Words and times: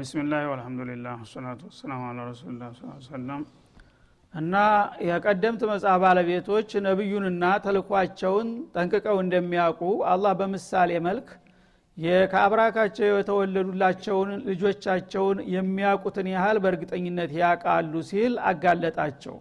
ቢስሚላህ 0.00 0.42
ወልሐምዱሊላህ 0.50 1.14
ወሰላቱ 1.22 1.60
ወሰላሙ 1.68 2.02
አላ 2.10 2.20
ረሱሉላ 2.28 2.62
ሰለም 3.06 3.42
እና 4.34 4.54
የቀደምት 5.06 5.62
መጽሐፍ 5.70 5.98
ባለቤቶች 6.04 6.68
ነቢዩንና 6.86 7.44
ተልኳቸውን 7.64 8.48
ጠንቅቀው 8.74 9.16
እንደሚያውቁ 9.24 9.82
አላህ 10.12 10.32
በምሳሌ 10.40 11.00
መልክ 11.06 11.28
ከአብራካቸው 12.32 13.06
የተወለዱላቸውን 13.10 14.30
ልጆቻቸውን 14.46 15.40
የሚያውቁትን 15.54 16.28
ያህል 16.34 16.60
በእርግጠኝነት 16.64 17.32
ያውቃሉ 17.40 17.92
ሲል 18.10 18.34
አጋለጣቸው። 18.50 19.36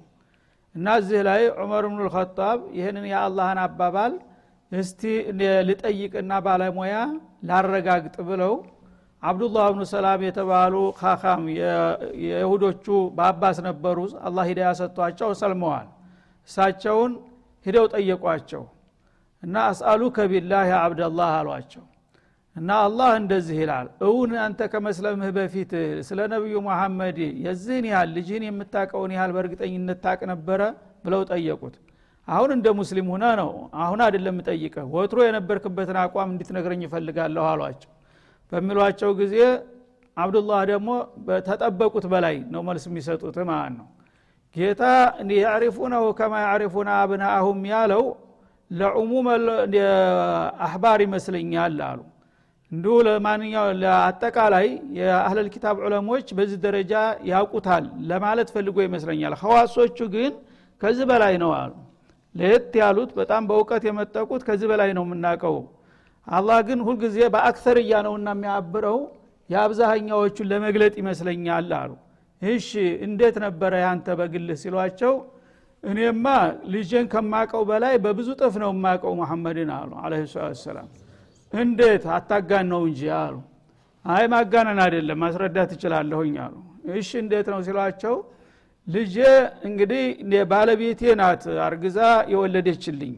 እና 0.75 0.97
እዚህ 1.01 1.21
ላይ 1.29 1.43
ዑመር 1.59 1.85
ብኑ 1.87 2.01
ልኸጣብ 2.07 2.59
ይህንን 2.79 3.07
የአላህን 3.11 3.61
አባባል 3.65 4.15
እስቲ 4.71 5.03
ልጠይቅና 5.69 6.33
ባለሙያ 6.47 6.97
ላረጋግጥ 7.49 8.17
ብለው 8.27 8.53
አብዱላህ 9.23 9.65
ብኑ 9.71 9.83
ሰላም 9.89 10.21
የተባሉ 10.25 10.73
ካካም 10.99 11.41
የይሁዶቹ 12.23 12.85
በአባስ 13.17 13.57
ነበሩ። 13.65 13.97
አላህ 14.27 14.43
ሂዳያ 14.49 14.69
ሰጥቷቸው 14.79 15.29
ሰልመዋል። 15.39 15.87
እሳቸውን 16.49 17.11
ሂደው 17.65 17.85
ጠየቋቸው 17.93 18.63
እና 19.43 19.55
አስአሉ 19.71 20.01
ከቢላህ 20.15 20.63
ያ 20.69 20.77
አብደላህ 20.85 21.31
አሏቸው። 21.39 21.83
እና 22.55 22.69
አላህ 22.85 23.09
እንደዚህ 23.19 23.57
ይላል 23.63 23.87
እውን 24.07 24.31
አንተ 24.45 24.61
ከመስለምህ 24.71 25.29
በፊት 25.37 25.71
ስለ 26.07 26.19
ነቢዩ 26.33 26.55
መሐመድ 26.65 27.17
የዚህን 27.45 27.85
ያህል 27.91 28.09
ልጅህን 28.17 28.47
የምታቀውን 28.47 29.11
ያህል 29.17 29.31
በእርግጠኝነት 29.35 29.99
ታቅ 30.05 30.19
ነበረ 30.31 30.61
ብለው 31.05 31.21
ጠየቁት። 31.31 31.75
አሁን 32.27 32.49
እንደ 32.55 32.67
ሙስሊም 32.79 33.07
ሁነ 33.13 33.25
ነው 33.39 33.51
አሁን 33.83 33.99
አይደለም 34.05 34.37
ጠይቀህ 34.49 34.87
ወትሮ 34.95 35.19
የነበርክበትን 35.27 35.97
አቋም 36.01 36.31
እንድትነግረኝ 36.33 36.81
ይፈልጋለሁ 36.87 37.45
አሏቸው 37.51 37.91
በሚሏቸው 38.51 39.11
ጊዜ 39.19 39.35
አብዱላህ 40.17 40.61
ደግሞ 40.69 40.89
ተጠበቁት 41.47 42.05
በላይ 42.13 42.35
ነው 42.53 42.61
መልስ 42.67 42.85
የሚሰጡት 42.89 43.37
ማለት 43.49 43.73
ነው። 43.79 43.87
ጌታ 44.55 44.83
ያዕሪፉነሁ 45.39 46.05
ከማ 46.19 46.33
ያዕሪፉነ 46.45 46.89
አብናአሁም 47.01 47.59
ያለው 47.71 48.03
ለዑሙም 48.71 49.27
አህባር 50.65 50.99
ይመስለኛል 51.05 51.77
አሉ። 51.89 51.99
እንዲሁ 52.71 52.95
ለማንኛው 53.07 53.67
ለአጠቃላይ 53.81 54.67
የአህለል 54.97 55.47
ኪታብ 55.53 55.77
ዑለሞች 55.85 56.27
በዚህ 56.37 56.57
ደረጃ 56.65 56.93
ያውቁታል 57.29 57.85
ለማለት 58.09 58.49
ፈልጎ 58.55 58.77
ይመስለኛል። 58.87 59.33
ኸዋሶቹ 59.41 59.97
ግን 60.15 60.33
ከዚህ 60.81 61.05
በላይ 61.11 61.33
ነው 61.43 61.51
አሉ። 61.57 61.71
ለየት 62.35 62.73
ያሉት 62.81 63.11
በጣም 63.19 63.43
በእውቀት 63.49 63.83
የመጠቁት 63.87 64.41
ከዚህ 64.47 64.67
በላይ 64.71 64.89
ነው 64.97 65.03
የምናውቀው 65.07 65.55
አላህ 66.29 66.59
ግን 66.67 66.79
ሁልጊዜ 66.87 67.17
በአክሰርያ 67.33 67.91
ነውና 68.05 68.29
የሚያብረው 68.35 68.97
የአብዛኛዎቹን 69.49 70.47
ለመግለጥ 70.51 70.93
ይመስለኛል 71.01 71.69
አሉ። 71.79 71.91
እሺ 72.41 72.69
እንዴት 73.05 73.35
ነበረ 73.45 73.73
ያንተ 73.83 74.07
በግልህ 74.19 74.57
ሲሏቸው 74.61 75.13
እኔማ 75.83 76.25
ልጄን 76.71 77.05
ከማቀው 77.11 77.61
በላይ 77.69 77.93
በብዙ 78.03 78.29
ጥፍ 78.41 78.55
ነው 78.63 78.71
የማቀው 78.73 79.13
መሐመድን 79.19 79.69
አሉ 79.77 79.91
አለ 80.03 80.13
ሰላም 80.63 80.89
እንዴት? 81.53 82.03
አታጋን 82.15 82.67
ነው 82.71 82.81
እንጂ 82.89 83.01
አሉ። 83.19 83.35
አይ 84.05 84.25
ማጋነን 84.33 84.79
አይደለም 84.83 85.17
ማስረዳት 85.23 85.71
እችላለሁኝ 85.75 86.35
አሉ። 86.45 86.55
እሺ 86.95 87.09
እንዴት 87.23 87.47
ነው 87.53 87.59
ሲሏቸው 87.67 88.15
ልጄ 88.87 89.15
እንግዲህ 89.67 90.03
ባለቤቴ 90.51 91.01
ናት 91.19 91.43
አርግዛ 91.65 91.97
የወለደችልኝ 92.33 93.15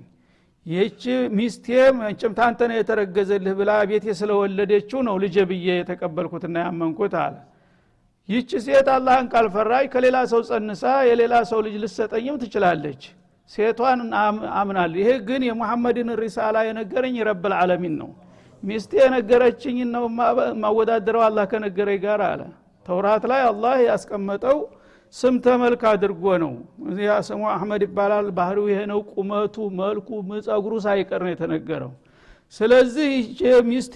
ይህች 0.66 1.04
ሚስቴ 1.38 1.68
መቼም 2.00 2.34
ታንተ 2.38 2.60
ነው 2.70 2.76
የተረገዘልህ 2.78 3.54
ብላ 3.60 3.72
ቤቴ 3.90 4.06
ስለወለደችው 4.20 5.00
ነው 5.08 5.16
ልጄ 5.24 5.36
ብዬ 5.50 5.68
የተቀበልኩትና 5.78 6.56
ያመንኩት 6.66 7.14
አለ። 7.22 7.36
ይህች 8.30 8.52
ሴት 8.66 8.88
አላህን 8.96 9.28
ካልፈራች 9.32 9.86
ከሌላ 9.94 10.18
ሰው 10.32 10.42
ጸንሳ 10.50 10.84
የሌላ 11.10 11.36
ሰው 11.52 11.60
ልጅ 11.66 11.76
ልሰጠኝም 11.84 12.38
ትችላለች። 12.44 13.02
ሴቷን 13.52 14.02
አምናል 14.60 14.92
ይሄ 15.00 15.10
ግን 15.28 15.42
የሙሐመድን 15.48 16.10
ሪሳላ 16.22 16.58
የነገረኝ 16.68 17.16
ረብል 17.30 17.54
ዓለሚን 17.58 17.96
ነው። 18.02 18.12
ሚስቴ 18.64 18.92
የነገረችኝ 19.02 19.78
ነው 19.96 20.04
ማወዳደረው 20.64 21.24
አላህ 21.28 21.46
ከነገረኝ 21.52 22.00
ጋር 22.06 22.22
አለ። 22.28 22.42
ተውራት 22.86 23.24
ላይ 23.32 23.42
አላህ 23.50 23.76
ያስቀመጠው 23.90 24.58
ስም 25.14 25.36
ተመልክ 25.46 25.82
አድርጎ 25.90 26.24
ነው። 26.44 26.52
ስሙ 27.28 27.42
አህመድ 27.54 27.82
ይባላል። 27.88 28.28
ባህሪው 28.38 28.66
ይሄ 28.72 28.80
ነው። 28.92 29.00
ቁመቱ 29.14 29.56
መልኩ 29.80 30.10
ጸጉሩ 30.48 30.74
ሳይቀር 30.86 31.22
ነው 31.26 31.32
የተነገረው። 31.34 31.92
ስለዚህ 32.56 33.12
ሚስቴ 33.70 33.96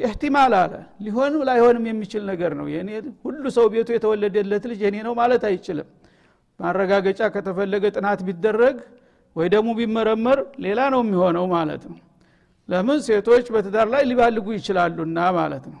ኢህቲማል 0.00 0.52
አለ። 0.60 0.74
ሊሆንም 1.04 1.42
ላይሆንም 1.48 1.84
የሚችል 1.88 2.22
ነገር 2.30 2.52
ነው። 2.60 2.66
የኔ 2.74 2.90
ሁሉ 3.24 3.44
ሰው 3.56 3.66
ቤቱ 3.72 3.88
የተወለደለት 3.96 4.64
ልጅ 4.70 4.80
የኔ 4.86 4.96
ነው 5.06 5.14
ማለት 5.20 5.42
አይችልም። 5.48 5.88
ማረጋገጫ 6.60 7.20
ከተፈለገ 7.34 7.84
ጥናት 7.96 8.20
ቢደረግ 8.26 8.76
ወይ 9.36 9.46
ደግሞ 9.54 9.68
ቢመረመር 9.78 10.38
ሌላ 10.64 10.80
ነው 10.94 11.00
የሚሆነው 11.04 11.44
ማለት 11.54 11.82
ነው። 11.90 11.98
ለምን? 12.68 12.98
ሴቶች 13.06 13.46
በትዳር 13.54 13.86
ላይ 13.94 14.02
ሊባልጉ 14.10 14.46
ይችላሉና 14.58 15.18
ማለት 15.38 15.64
ነው። 15.72 15.80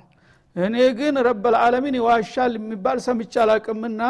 እኔ 0.56 0.76
ግን 0.98 1.14
ረበልዓለሚን 1.28 1.96
ይዋሻል 2.00 2.52
የሚባል 2.58 2.98
ሰምቻ 3.06 3.34
አላቅምና 3.44 4.00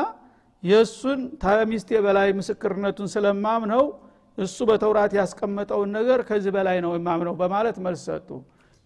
የእሱን 0.63 1.21
ተሚስቴ 1.43 2.01
በላይ 2.05 2.29
ምስክርነቱን 2.39 3.09
ስለማምነው 3.15 3.85
እሱ 4.39 4.59
በተውራት 4.69 5.13
ያስቀመጠውን 5.19 5.91
ነገር 5.97 6.21
ከዚህ 6.29 6.53
በላይ 6.57 6.79
ነው 6.85 6.93
የማምነው 6.97 7.35
በማለት 7.41 7.77
መልስ 7.87 8.03
ሰጡ። 8.09 8.29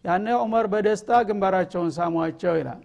ያነ 0.04 0.26
ዑመር 0.41 0.66
በደስታ 0.72 1.10
ግንባራቸውን 1.28 1.91
ሳሟቸው 1.97 2.54
ይላል። 2.59 2.82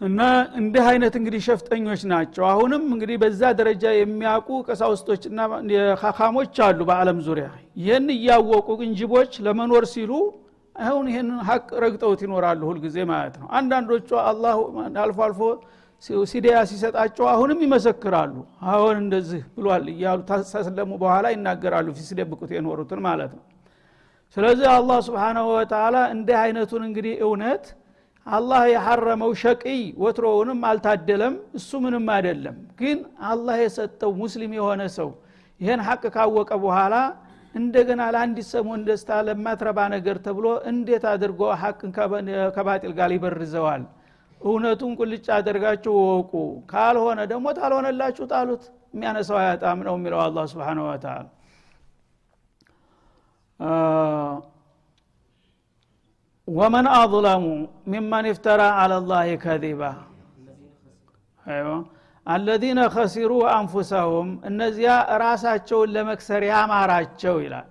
እና 0.00 0.20
እንዲህ 0.58 0.84
አይነት 0.90 1.14
እንግዲህ 1.18 1.40
ሸፍጠኞች 1.46 2.02
ናቸው። 2.12 2.44
አሁንም 2.50 2.84
እንግዲህ 2.94 3.16
በዛ 3.22 3.42
ደረጃ 3.58 3.84
የሚያውቁ 3.94 4.48
ቀሳውስቶችና 4.68 5.40
ካካሞች 6.02 6.60
አሉ 6.66 6.80
በአለም 6.90 7.18
ዙሪያ። 7.26 7.48
ይህን 7.80 8.06
እያወቁ 8.16 8.68
እንጅቦች 8.86 9.32
ለመኖር 9.46 9.86
ሲሉ 9.92 10.12
አሁን 10.76 11.06
ይህን 11.10 11.28
ሀቅ 11.48 11.68
ረግጠውት 11.84 12.20
ይኖራሉ 12.24 12.60
ሁልጊዜ 12.70 12.96
ማለት 13.10 13.34
ነው። 13.40 13.48
አንዳንዶቹ 13.58 14.08
አላህ 14.30 14.54
አልፎ 15.04 15.18
አልፎ 15.26 15.40
ሲዲያ 16.26 16.54
ሲሰጣቸው 16.68 17.24
አሁንም 17.32 17.58
ይመሰክራሉ። 17.64 18.34
አሁን 18.70 18.94
እንደዚህ 19.02 19.42
ብሏል 19.56 19.86
እያሉ 19.92 20.18
ታስለሙ 20.28 20.90
በኋላ 21.02 21.26
ይናገራሉ 21.34 21.88
ሲደብቁት 22.00 22.50
የኖሩትን 22.56 23.00
ማለት 23.06 23.32
ነው። 23.36 23.44
ስለዚህ 24.36 24.66
አላህ 24.72 24.98
ስብሓናሁ 25.06 25.46
ወተላ 25.54 25.96
እንዲህ 26.14 26.36
አይነቱን 26.42 26.82
እንግዲህ 26.88 27.14
እውነት 27.26 27.64
አላህ 28.26 28.62
የሐረመው 28.70 29.30
ሸቅይ 29.42 29.80
ወትሮውንም 30.02 30.60
አልታደለም 30.68 31.34
እሱ 31.58 31.70
ምንም 31.84 32.06
አይደለም። 32.16 32.56
ግን 32.80 32.98
አላህ 33.30 33.56
የሰጠው 33.62 34.10
ሙስሊም 34.20 34.52
የሆነ 34.58 34.82
ሰው 34.98 35.08
ይህን 35.60 35.80
ሐቅ 35.86 36.02
ካወቀ 36.14 36.50
በኋላ 36.64 36.94
እንደገና 37.54 38.02
ለአንዲት 38.14 38.46
ሰሞን 38.50 38.80
ደስታ 38.88 39.10
ለማትረባ 39.26 39.78
ነገር 39.94 40.16
ተብሎ 40.26 40.46
እንዴት 40.70 41.04
አድርጎ 41.12 41.40
ሐቅን 41.62 41.90
ከባጢል 42.56 42.92
ጋር 42.98 43.10
ይበርዘዋል 43.16 43.82
እውነቱን 44.40 44.92
ቁልጭ 44.98 45.26
አደርጋችሁ 45.36 45.94
ወቁ 46.10 46.32
ካልሆነ 46.70 47.20
ደግሞ 47.32 47.46
ታልሆነላችሁ 47.58 48.24
ጣሉት። 48.32 48.62
የሚያነሳው 48.94 49.36
አያጣም 49.40 49.80
ነው 49.86 49.94
የሚለው 49.98 50.20
አላ 50.22 50.44
ስብን 50.52 50.78
ወተላ 50.84 51.26
ወመን 56.48 56.86
አظለሙ 56.94 57.44
ሚመን 57.92 58.24
ይፍተራ 58.30 58.62
አላ 58.80 58.94
ላህ 59.10 59.28
ከዚባ 59.42 59.82
አለዚነ 62.26 62.80
ከሲሩ 62.94 63.32
አንፉሰሁም 63.52 64.28
እነዚያ 64.48 64.90
ራሳቸውን 65.22 65.92
ለመክሰር 65.94 66.42
ያማራቸው 66.50 67.36
ይላል። 67.44 67.68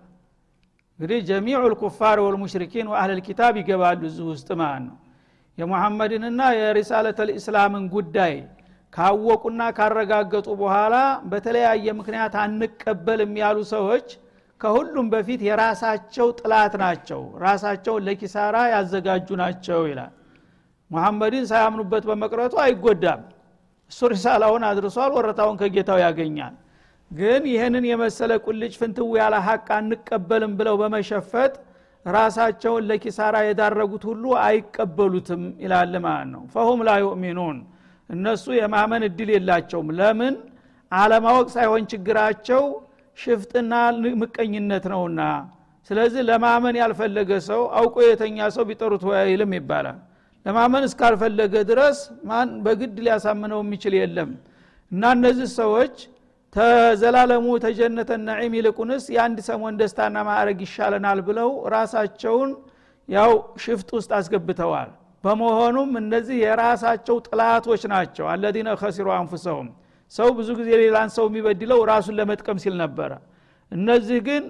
እንግዲህ 1.00 1.20
ጀሚዑ 1.30 1.60
ልኩፋር 1.74 2.18
ወልሙሽሪኪን 2.24 2.88
ወአህል 2.92 3.12
ልኪታብ 3.20 3.54
ይገባሉ 3.62 4.02
እዚህ 4.10 4.26
ውስጥ 4.32 4.50
ማለት 4.62 4.84
ነው 4.88 4.96
የሙሐመድንና 5.60 6.42
የሪሳለት 6.58 7.20
ልእስላምን 7.30 7.86
ጉዳይ 7.94 8.34
ካወቁና 8.94 9.62
ካረጋገጡ 9.78 10.48
በኋላ 10.62 10.96
በተለያየ 11.32 11.88
ምክንያት 12.00 12.36
አንቀበልም 12.44 13.34
ያሉ 13.42 13.58
ሰዎች 13.74 14.08
ከሁሉም 14.62 15.08
በፊት 15.14 15.42
የራሳቸው 15.48 16.28
ጥላት 16.40 16.74
ናቸው 16.82 17.22
ራሳቸውን 17.44 18.06
ለኪሳራ 18.08 18.56
ያዘጋጁ 18.74 19.28
ናቸው 19.42 19.82
ይላል። 19.90 20.14
ሙሐመድን 20.92 21.46
ሳያምኑበት 21.52 22.04
በመቅረቱ 22.10 22.56
አይጎዳም። 22.64 23.22
እሱ 23.92 24.00
ሪሳላውን 24.14 24.64
አድርሷል 24.70 25.12
ወረታውን 25.18 25.60
ከጌታው 25.62 26.00
ያገኛል። 26.04 26.56
ግን 27.12 27.44
ይህንን 27.54 27.86
የመሰለ 27.90 28.32
ቁልጭ 28.46 28.74
ፍንትው 28.82 29.08
ያለ 29.20 29.36
ሀቅ 29.46 29.68
አንቀበልም 29.78 30.52
ብለው 30.60 30.76
በመሸፈጥ 30.82 31.54
ራሳቸውን 32.06 32.84
ለኪሳራ 32.90 33.36
የዳረጉት 33.46 34.04
ሁሉ 34.10 34.24
አይቀበሉትም 34.44 35.42
ይላል 35.64 35.94
ማለት 36.06 36.28
ነው። 36.34 36.44
ፈሁም 36.54 36.80
ላ 36.88 36.92
ዩእሚኑን 37.04 37.58
እነሱ 38.10 38.46
የማመን 38.60 39.04
እድል 39.08 39.30
የላቸውም። 39.34 39.90
ለምን? 40.00 40.36
አለማወቅ 40.92 41.48
ሳይሆን 41.56 41.84
ችግራቸው 41.92 42.64
ሽፍጥና 43.18 43.74
ምቀኝነት 44.22 44.86
ነውና። 44.94 45.22
ስለዚህ 45.90 46.22
ለማመን 46.30 46.76
ያልፈለገ 46.82 47.32
ሰው 47.50 47.62
አውቆ 47.80 47.96
የተኛ 48.08 48.48
ሰው 48.56 48.64
ቢጠሩት 48.70 49.04
አይልም 49.22 49.52
ይባላል። 49.58 49.98
ለማመን 50.46 50.84
እስካልፈለገ 50.88 51.54
ድረስ 51.70 51.98
ማን 52.30 52.50
በግድ 52.66 52.96
ሊያሳምነው 53.06 53.60
የሚችል 53.64 53.94
የለም። 54.00 54.30
እና 54.92 55.04
እነዚህ 55.18 55.48
ሰዎች 55.60 55.96
ተዘላለሙ 56.56 57.46
ተጀነተ 57.64 58.12
ነዒም 58.22 58.54
ይልቁንስ 58.58 59.04
የአንድ 59.16 59.40
ሰሞን 59.48 59.76
ደስታና 59.82 60.18
ማዕረግ 60.28 60.60
ይሻለናል 60.66 61.20
ብለው 61.28 61.50
ራሳቸውን 61.74 62.52
ያው 63.10 63.32
ሽፍጥ 63.64 63.90
ውስጥ 63.98 64.12
አስገብተዋል። 64.18 64.90
በመሆኑም 65.24 65.92
እነዚህ 66.02 66.38
የራሳቸው 66.44 67.16
ጥላቶች 67.28 67.82
ናቸው። 67.94 68.26
አለዚነ 68.34 68.70
ከሲሩ 68.82 69.08
አንፉሰሁም። 69.18 69.68
ሰው 70.14 70.30
ብዙ 70.38 70.50
ጊዜ 70.60 70.70
ሌላን 70.82 71.10
ሰው 71.16 71.26
የሚበድለው 71.30 71.80
ራሱን 71.92 72.16
ለመጥቀም 72.20 72.60
ሲል 72.64 72.76
ነበረ። 72.84 73.12
እነዚህ 73.72 74.20
ግን 74.28 74.44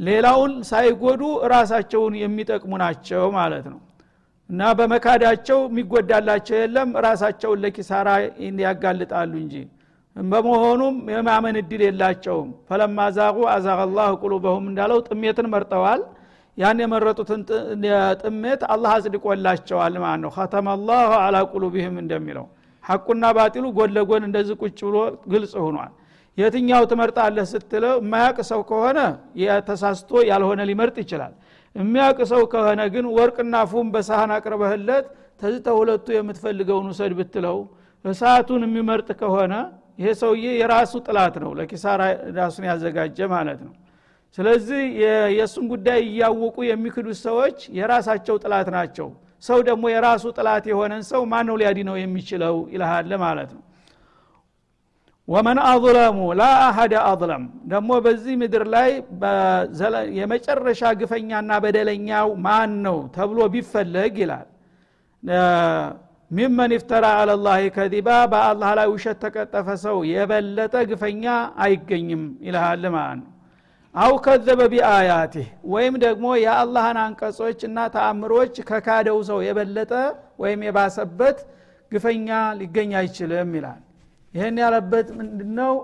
ሌላውን 0.00 0.52
ሳይጎዱ 0.70 1.22
ራሳቸውን 1.52 2.14
የሚጠቅሙ 2.22 2.72
ናቸው 2.82 3.24
ማለት 3.38 3.66
ነው። 3.72 3.78
እና 4.50 4.60
በመካዳቸው 4.78 5.58
የሚጎዳላቸው 5.68 6.56
የለም። 6.60 6.90
ራሳቸውን 7.06 7.58
ለኪሳራ 7.64 8.08
ያጋልጣሉ 8.64 9.32
እንጂ 9.42 9.54
በመሆኑም 10.26 10.96
የማመን 11.12 11.56
እድል 11.60 11.82
የላቸውም። 11.86 12.48
ፈለማ 12.68 12.98
ዛቁ 13.16 13.36
ላሁ 13.98 14.12
ቁሉበሁም 14.22 14.64
እንዳለው 14.70 14.98
ጥሜትን 15.08 15.48
መርጠዋል። 15.52 16.00
ያን 16.58 16.78
የመረጡትን 16.82 17.40
ጥሜት 18.22 18.62
አላህ 18.74 18.92
አጽድቆላቸዋል 18.96 19.94
ማለት 20.04 20.20
ነው። 20.24 20.30
ከተመ 20.36 20.68
ላሁ 20.88 21.10
አላ 21.20 21.36
ቁሉብህም 21.52 21.96
እንደሚለው 22.02 22.46
ሐቁና 22.84 23.24
ባጢሉ 23.36 23.64
ጎን 23.76 23.90
ለጎን 23.96 24.22
እንደዚህ 24.28 24.56
ቁጭ 24.62 24.78
ብሎ 24.86 24.96
ግልጽ 25.32 25.54
ሆኗል። 25.64 25.92
የትኛው 26.38 26.82
ትመርጣለህ 26.90 27.46
ስትለው 27.52 27.94
የማያቅ 28.00 28.38
ሰው 28.50 28.60
ከሆነ 28.68 28.98
ተሳስቶ 29.68 30.20
ያልሆነ 30.28 30.60
ሊመርጥ 30.70 30.96
ይችላል። 31.04 31.32
የሚያውቅ 31.76 32.20
ሰው 32.30 32.42
ከሆነ 32.52 32.80
ግን 32.94 33.06
ወርቅና 33.16 33.54
ፉም 33.70 33.88
በሳህን 33.94 34.30
አቅርበህለት 34.36 35.06
ተዚህ 35.40 35.60
ተሁለቱ 35.66 36.06
የምትፈልገውን 36.16 36.86
ውሰድ 36.92 37.12
ብትለው 37.18 37.58
እሳቱን 38.04 38.62
የሚመርጥ 38.66 39.08
ከሆነ 39.20 39.54
ይሄ 39.98 40.08
ሰውዬ 40.20 40.46
የራሱ 40.60 40.92
ጥላት 41.06 41.36
ነው 41.42 41.50
ለኪሳራ 41.58 42.02
ራሱን 42.36 42.64
ያዘጋጀ 42.68 43.18
ማለት 43.32 43.60
ነው። 43.66 43.72
ስለዚህ 44.38 44.82
የእሱን 45.34 45.64
ጉዳይ 45.72 46.00
እያወቁ 46.08 46.56
የሚክዱት 46.68 47.18
ሰዎች 47.26 47.58
የራሳቸው 47.78 48.36
ጥላት 48.44 48.68
ናቸው። 48.76 49.08
ሰው 49.42 49.58
ደግሞ 49.68 49.84
የራሱ 49.92 50.24
ጥላት 50.36 50.64
የሆነን 50.70 51.02
ሰው 51.10 51.22
ማን 51.32 51.46
ነው 51.48 51.56
ሊያድነው 51.60 51.96
የሚችለው 52.00 52.56
ይልሃል 52.74 53.12
ማለት 53.24 53.50
ነው። 53.56 53.62
ወመን 55.28 55.58
አظለሙ 55.70 56.18
ላ 56.38 56.44
አሀደ 56.66 56.94
አظለም 57.08 57.42
ደግሞ 57.72 57.90
በዚህ 58.04 58.34
ምድር 58.42 58.62
ላይ 58.74 58.90
የመጨረሻ 60.18 60.82
ግፈኛና 61.00 61.50
በደለኛው 61.64 62.28
ማን 62.46 62.72
ነው 62.86 62.96
ተብሎ 63.16 63.40
ቢፈለግ 63.54 64.14
ይላል 64.22 64.48
ሚመን 66.30 66.70
ይፍተራ 66.74 67.04
አለላህ 67.20 67.60
ከዚባ 67.76 68.08
በአላህ 68.32 68.70
ላይ 68.78 68.88
ውሸት 68.92 69.18
ተቀጠፈ 69.22 69.68
ሰው 69.84 69.98
የበለጠ 70.10 70.74
ግፈኛ 70.90 71.24
አይገኝም 71.64 72.24
ይልሃል 72.46 72.84
ማለት 72.96 73.18
ነው። 73.20 73.30
አው 73.94 74.12
ከዘበ 74.24 74.60
ቢአያቲህ 74.72 75.46
ወይም 75.72 75.94
ደግሞ 76.04 76.26
የአላህን 76.42 76.98
አንቀጾች 77.04 77.60
እና 77.68 77.86
ተአምሮች 77.94 78.54
ከካደው 78.68 79.18
ሰው 79.30 79.38
የበለጠ 79.46 79.92
ወይም 80.42 80.60
የባሰበት 80.66 81.38
ግፈኛ 81.92 82.28
ሊገኝ 82.60 82.90
አይችልም 83.00 83.52
ይላል 83.58 83.80
ይህን 84.34 84.56
ያለበት 84.62 85.08
ምንድነው? 85.18 85.74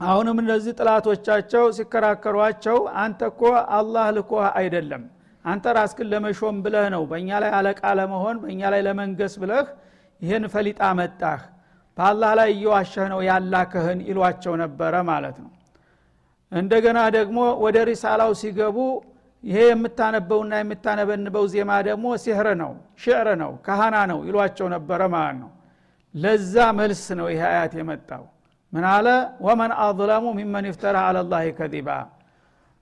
አሁንም 0.00 0.36
እነዚህ 0.42 0.72
ጥላቶቻቸው 0.78 1.64
ሲከራከሯቸው 1.76 2.78
አንተ 3.02 3.20
እኮ 3.30 3.42
አላህ 3.76 4.06
ልኮህ 4.16 4.46
አይደለም 4.60 5.02
አንተ 5.44 5.64
ራስክን 5.76 6.08
ለመሾም 6.12 6.56
ብለህ 6.64 6.86
ነው 6.94 7.02
በእኛ 7.10 7.30
ላይ 7.42 7.50
አለቃ 7.58 7.82
ለመሆን 7.98 8.36
በእኛ 8.42 8.60
ላይ 8.72 8.82
ለመንገስ 8.86 9.34
ብለህ 9.42 9.66
ይህን 10.22 10.44
ፈሊጣ 10.52 10.80
መጣህ። 10.98 11.40
በአላህ 11.98 12.30
ላይ 12.38 12.50
እየዋሸህ 12.54 13.06
ነው 13.12 13.20
ያላክህን 13.28 13.98
ይሏቸው 14.08 14.54
ነበረ 14.62 14.94
ማለት 15.10 15.36
ነው። 15.44 15.50
እንደገና 16.52 16.98
ደግሞ 17.16 17.38
ወደ 17.64 17.76
ሪሳላው 17.90 18.30
ሲገቡ 18.40 18.78
ይሄ 19.44 19.58
የምታነበውና 19.68 20.52
የምታነበንበው 20.60 21.44
ዜማ 21.52 21.70
ደግሞ 21.88 22.06
ሲህር 22.24 22.48
ነው 22.62 22.72
ሽዕር 23.02 23.28
ነው 23.42 23.52
ካህና 23.66 23.96
ነው 24.10 24.18
ይሏቸው 24.28 24.66
ነበረ 24.74 25.00
ማለት 25.14 25.36
ነው። 25.42 25.50
ለዛ 26.14 26.54
መልስ 26.78 27.04
ነው 27.18 27.26
ይህ 27.32 27.42
አያት 27.50 27.72
የመጣው። 27.80 28.24
ምን 28.72 28.84
አለ? 28.92 29.06
ወመን 29.46 29.72
አظለሙ 29.84 30.24
ሚመን 30.38 30.66
ይፍተራ 30.70 30.96
አለላህ 31.08 31.42
ከዚባ 31.58 31.88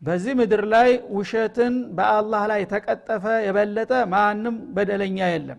በዚህ 0.03 0.33
ምድር 0.39 0.63
ላይ 0.73 0.89
ውሸትን 1.15 1.75
በአላህ 1.97 2.43
ላይ 2.51 2.63
ተቀጠፈ 2.71 3.25
የበለጠ 3.47 3.93
ማንም 4.13 4.55
በደለኛ 4.77 5.19
የለም። 5.33 5.59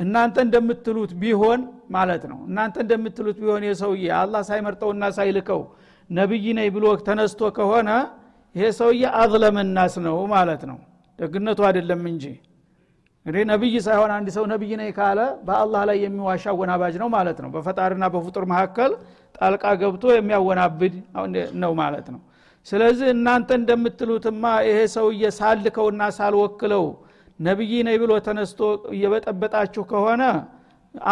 እናንተ 0.00 0.36
እንደምትሉት 0.46 1.12
ቢሆን 1.20 1.60
ማለት 1.90 2.24
ነው። 2.30 2.38
እናንተ 2.48 2.76
እንደምትሉት 2.84 3.36
ቢሆን 3.42 3.62
የሰውዬ 3.68 4.06
አላህ 4.20 4.42
ሳይመርጠውና 4.48 5.04
ሳይልከው 5.16 5.62
ነቢይ 6.10 6.46
ነኝ 6.58 6.68
ብሎ 6.76 6.84
ተነስቶ 7.06 7.50
ከሆነ 7.56 7.90
ይሄ 8.54 8.66
ሰውዬ 8.78 9.02
አዝለመናስ 9.20 9.94
ነው 10.06 10.18
ማለት 10.34 10.62
ነው። 10.70 10.78
ደግነቱ 11.18 11.60
አይደለም 11.68 12.02
እንጂ 12.12 12.24
እንግዲህ 13.26 13.44
ነቢይ 13.50 13.74
ሳይሆን 13.86 14.10
አንድ 14.16 14.28
ሰው 14.36 14.44
ነቢይ 14.52 14.72
ነኝ 14.80 14.90
ካለ 14.96 15.18
በአላህ 15.46 15.82
ላይ 15.88 15.96
የሚዋሻ 16.04 16.44
አወናባጅ 16.52 16.94
ነው 17.02 17.08
ማለት 17.16 17.38
ነው። 17.44 17.50
በፈጣሪና 17.54 18.04
በፍጡር 18.14 18.44
መካከል 18.52 18.92
ጣልቃ 19.34 19.64
ገብቶ 19.80 20.04
የሚያወናብድ 20.14 20.94
ነው 21.62 21.72
ማለት 21.80 22.06
ነው 22.14 22.20
ስለዚህ 22.66 23.08
እናንተ 23.14 23.48
እንደምትሉትማ 23.60 24.44
ይሄ 24.66 24.78
ሰውዬ 24.94 25.22
ሳልከውና 25.38 26.02
ሳልወክለው 26.16 26.84
ነቢይ 27.40 27.72
ነኝ 27.86 27.96
ብሎ 28.02 28.12
ተነስቶ 28.26 28.60
እየበጠበጣችሁ 28.94 29.82
ከሆነ 29.90 30.22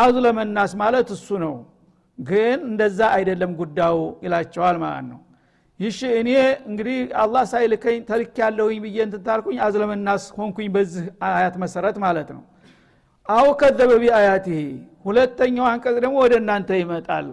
አዝለመናስ 0.00 0.72
ማለት 0.82 1.08
እሱ 1.16 1.28
ነው። 1.44 1.54
ግን 2.18 2.58
እንደዛ 2.68 2.98
አይደለም 3.16 3.50
ጉዳዩ 3.60 3.96
ይላቸዋል 4.24 4.76
ማለት 4.84 5.06
ነው። 5.10 5.20
ይሽ 5.80 5.98
እኔ 6.20 6.30
እንግዲህ 6.68 6.98
አላህ 7.22 7.42
ሳይልከኝ 7.50 7.98
ተልክ 8.08 8.36
ያለሁኝ 8.42 8.78
ብዬ 8.84 8.98
እንትታልኩኝ 9.06 9.56
አዝለመናስ 9.64 10.22
ሆንኩኝ 10.36 10.68
በዚህ 10.76 11.04
አያት 11.30 11.56
መሰረት 11.64 11.96
ማለት 12.04 12.28
ነው። 12.36 12.42
አው 13.26 13.48
ከዘበ 13.60 13.90
ቢአያቲህ 14.02 14.62
ሁለተኛው 15.06 15.66
አንቀጽ 15.70 15.96
ደግሞ 16.04 16.16
ወደ 16.24 16.34
እናንተ 16.42 16.70
ይመጣል 16.80 17.26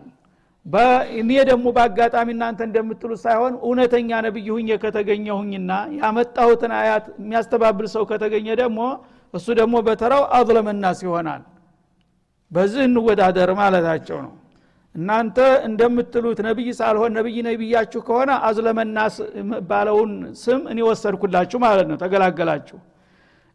እኔ 1.15 1.29
ደግሞ 1.49 1.65
በአጋጣሚ 1.75 2.27
እናንተ 2.35 2.59
እንደምትሉት 2.67 3.19
ሳይሆን 3.23 3.53
እውነተኛ 3.65 4.09
ነብይ 4.25 4.47
ሁኜ 4.53 4.77
ከተገኘሁኝና 4.83 5.71
ያመጣሁትን 5.97 6.71
አያት 6.77 7.05
የሚያስተባብል 7.17 7.87
ሰው 7.95 8.03
ከተገኘ 8.11 8.47
ደግሞ 8.61 8.79
እሱ 9.33 9.47
ደግሞ 9.59 9.75
በተራው 9.87 10.23
አዝለመናስ 10.37 10.99
ይሆናል። 11.05 11.41
በዚህ 12.51 12.81
እንወዳደር 12.87 13.51
ማለታቸው 13.59 14.17
ነው። 14.25 14.33
እናንተ 14.95 15.37
እንደምትሉት 15.67 16.39
ነቢይ 16.47 16.69
ሳልሆን 16.79 17.11
ነቢይ 17.17 17.37
ነቢያችሁ 17.47 18.01
ከሆነ 18.07 18.31
አዝለመናስ 18.47 19.15
ባለውን 19.69 20.11
ስም 20.41 20.59
እኔ 20.71 20.79
ወሰድኩላችሁ 20.89 21.59
ማለት 21.65 21.87
ነው። 21.91 21.97
ተገላገላችሁ። 22.03 22.77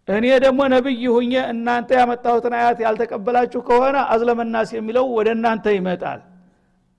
እኔ 0.08 0.26
ደግሞ 0.44 0.60
ነቢይ 0.74 1.04
ሁኜ 1.14 1.32
እናንተ 1.52 1.90
ያመጣሁትን 2.00 2.54
አያት 2.58 2.78
ያልተቀበላችሁ 2.84 3.60
ከሆነ 3.68 3.96
አዝለመናስ 4.12 4.68
የሚለው 4.76 5.06
ወደ 5.16 5.28
እናንተ 5.36 5.66
ይመጣል 5.76 6.20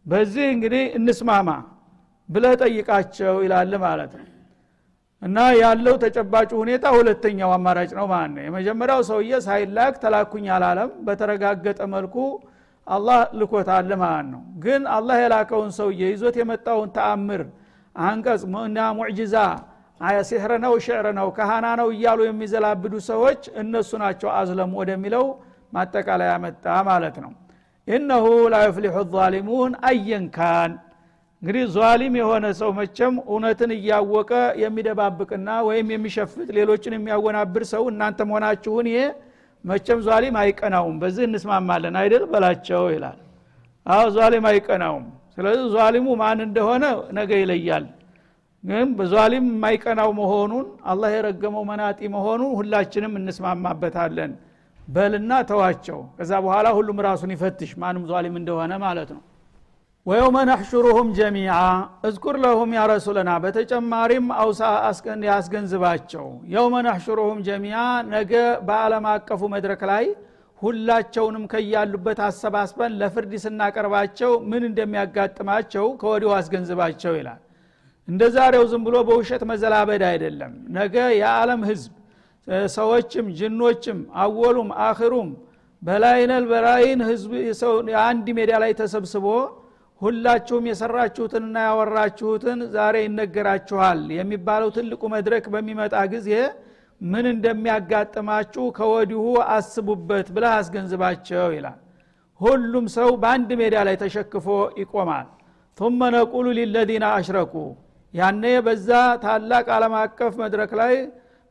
በዚህ 0.10 0.46
እንግዲህ 0.54 0.84
እንስማማ 0.98 1.50
ብለህ 2.30 2.54
ጠይቃቸው 2.62 3.36
ይላል 3.46 3.74
ማለት 3.84 4.12
ነው። 4.20 4.26
እና 5.22 5.38
ያለው 5.60 5.96
ተጨባጩ 6.04 6.52
ሁኔታ 6.62 6.86
ሁለተኛው 6.96 7.50
አማራጭ 7.56 7.90
ነው 7.98 8.06
ማለት 8.12 8.32
ነው። 8.36 8.44
የመጀመሪያው 8.46 9.02
ሰውዬ 9.10 9.32
ሳይላክ 9.48 9.96
ተላኩኝ 10.04 10.46
አላለም። 10.56 10.92
በተረጋገጠ 11.08 11.80
መልኩ 11.96 12.16
አላህ 12.88 13.20
ልኮታል 13.40 13.92
ማለት 14.04 14.28
ነው። 14.34 14.44
ግን 14.64 14.84
አላህ 14.96 15.18
የላከውን 15.24 15.72
ሰውዬ 15.80 16.02
ይዞት 16.14 16.38
የመጣውን 16.42 16.90
ተአምር 16.96 17.44
አንቀጽ 17.96 18.42
እና 18.64 18.80
ሙዕጅዛ 19.00 19.36
ሲሕር 20.24 20.52
ነው 20.64 20.74
ሽዕር 20.84 21.08
ነው 21.18 21.28
ካህና 21.38 21.68
ነው 21.80 21.88
እያሉ 21.94 22.20
የሚዘላብዱ 22.26 22.94
ሰዎች 23.10 23.42
እነሱ 23.62 23.92
ናቸው 24.04 24.30
አዝለሙ 24.38 24.72
ወደሚለው 24.82 25.26
ማጠቃለያ 25.74 26.34
መጣ 26.44 26.66
ማለት 26.88 27.18
ነው 27.24 27.32
ኢነሁ 27.90 28.26
ላ 28.52 28.60
ዩፍሊሑ 28.66 28.96
ዛሊሙን 29.14 29.72
አየንካን 29.90 30.72
እንግዲህ 31.42 31.64
ዟሊም 31.76 32.14
የሆነ 32.20 32.46
ሰው 32.60 32.70
መቸም 32.80 33.14
እውነትን 33.26 33.72
እያወቀ 33.76 34.32
የሚደባብቅና 34.62 35.50
ወይም 35.68 35.88
የሚሸፍት 35.94 36.50
ሌሎችን 36.58 36.96
የሚያወናብር 36.98 37.64
ሰው 37.72 37.84
እናንተ 37.92 38.20
መሆናችሁን 38.30 38.88
ይሄ 38.92 39.02
መቸም 39.64 40.00
ዟሊም 40.08 40.36
አይቀናውም። 40.42 40.98
በዚህ 41.02 41.24
እንስማማለን 41.28 41.96
አይደል? 42.02 42.24
በላቸው 42.32 42.84
ይላል። 42.94 43.18
አዎ 43.86 44.04
ዟሊም 44.18 44.46
አይቀናውም። 44.52 45.06
ስለዚህ 45.36 45.66
ዟሊሙ 45.76 46.08
ማን 46.22 46.40
እንደሆነ 46.46 46.84
ነገ 47.18 47.32
ይለያል። 47.42 47.86
ግን 48.64 48.88
በዟሊም 48.98 49.46
የማይቀናው 49.52 50.10
መሆኑን 50.18 50.66
አላህ 50.86 51.10
የረገመው 51.16 51.64
መናጢ 51.70 52.00
መሆኑን 52.16 52.52
ሁላችንም 52.60 53.14
እንስማማበታለን 53.20 54.32
በልና 54.90 55.32
ተዋቸው። 55.50 56.00
ከዛ 56.18 56.32
በኋላ 56.46 56.68
ሁሉም 56.78 57.00
ራሱን 57.08 57.32
ይፈትሽ። 57.36 57.72
ማንም 57.82 58.06
ዟሊም 58.12 58.36
እንደሆነ 58.40 58.72
ማለት 58.86 59.10
ነው። 59.16 59.24
ወየውመ 60.06 60.38
ነሕሹሩሁም 60.50 61.08
ጀሚዓ 61.18 61.56
እዝኩር 62.08 62.36
ለሁም 62.44 62.72
ያ 62.76 62.84
ረሱለና 62.92 63.32
በተጨማሪም 63.44 64.28
አውሳ 64.38 64.62
ያስገንዝባቸው። 65.30 66.26
የውመ 66.54 66.76
ነሕሹሩሁም 66.88 67.40
ጀሚዓ 67.48 67.82
ነገ 68.14 68.32
በዓለም 68.68 69.06
አቀፉ 69.12 69.42
መድረክ 69.56 69.84
ላይ 69.92 70.06
ሁላቸውንም 70.62 71.44
ከያሉበት 71.52 72.20
አሰባስበን 72.26 72.96
ለፍርድ 73.02 73.34
ስናቀርባቸው 73.44 74.32
ምን 74.50 74.64
እንደሚያጋጥማቸው 74.70 75.86
ከወዲሁ 76.02 76.32
አስገንዝባቸው 76.38 77.14
ይላል። 77.20 77.40
እንደ 78.08 78.24
ዛሬው 78.36 78.64
ዝም 78.72 78.84
ብሎ 78.88 78.98
በውሸት 79.08 79.44
መዘላበድ 79.50 80.04
አይደለም። 80.10 80.54
ነገ 80.78 80.96
የዓለም 81.20 81.62
ህዝብ 81.70 81.92
ሰዎችም 82.76 83.26
ጅኖችም 83.40 84.00
አወሉም 84.24 84.70
አክሩም 84.86 85.30
በላይነል 85.82 86.46
በላይን 86.52 87.02
ህዝብ 87.10 87.32
የአንድ 87.92 88.28
ሜዳ 88.38 88.52
ላይ 88.64 88.72
ተሰብስቦ 88.80 89.26
ሁላችሁም 90.02 90.66
የሰራችሁትንና 90.70 91.56
ያወራችሁትን 91.68 92.60
ዛሬ 92.76 92.96
ይነገራችኋል 93.06 94.02
የሚባለው 94.18 94.70
ትልቁ 94.78 95.02
መድረክ 95.16 95.46
በሚመጣ 95.54 95.96
ጊዜ 96.14 96.30
ምን 97.02 97.26
እንደሚያጋጥማችሁ 97.34 98.64
ከወዲሁ 98.78 99.24
አስቡበት 99.56 100.28
ብለህ 100.36 100.54
አስገንዝባቸው 100.58 101.48
ይላል። 101.58 101.78
ሁሉም 102.42 102.86
ሰው 102.96 103.10
በአንድ 103.22 103.50
ሜዳ 103.62 103.76
ላይ 103.88 103.96
ተሸክፎ 104.04 104.48
ይቆማል። 104.82 105.28
ثم 105.78 106.00
ነቁሉ 106.14 106.46
ሊለዚነ 106.58 107.06
አሽረኩ 107.18 107.54
ያኔ 108.14 108.44
በዛ 108.66 108.90
ታላቅ 109.24 109.66
ዓለም 109.76 109.94
አቀፍ 110.02 110.34
መድረክ 110.42 110.72
ላይ 110.82 110.94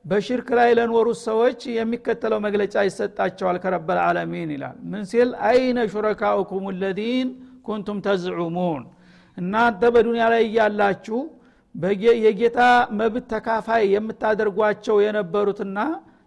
በሽርክ 0.09 0.49
ላይ 0.59 0.71
ለኖሩት 0.79 1.19
ሰዎች 1.25 1.61
የሚከተለው 1.77 2.39
መግለጫ 2.45 2.75
ይሰጣቸዋል 2.87 3.57
ከረበል 3.63 3.99
ዓለሚን 4.05 4.51
ይላል። 4.55 4.77
ምን 4.91 5.03
ሲል? 5.11 5.31
አይነ 5.49 5.79
ሹረካኡኩም 5.93 6.65
ለዚን 6.83 7.29
ኩንቱም 7.67 7.99
ተዝዑሙን 8.07 8.83
እናንተ 9.39 9.81
በዱንያ 9.95 10.25
ላይ 10.33 10.43
እያላችሁ 10.49 11.19
የጌታ 12.25 12.61
መብት 12.99 13.25
ተካፋይ 13.33 13.83
የምታደርጓቸው 13.95 14.97
የነበሩትና 15.05 15.79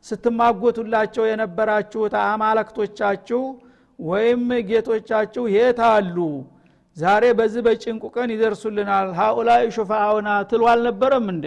ስትማጎቱላቸው 0.05 1.23
የነበራችሁት 1.29 2.13
አማለክቶቻችሁ 2.23 3.41
ወይም 3.99 4.43
ጌቶቻችሁ 4.69 5.43
የት 5.55 5.79
አሉ? 5.89 6.17
ዛሬ 6.97 7.23
በዚህ 7.39 7.61
በጭንቁ 7.67 8.03
ቀን 8.15 8.29
ይደርሱልናል። 8.35 9.09
ሀኡላይ 9.19 9.63
ሹፋአውና 9.75 10.29
ትሉ 10.49 10.63
አልነበረም 10.71 11.27
እንደ 11.33 11.45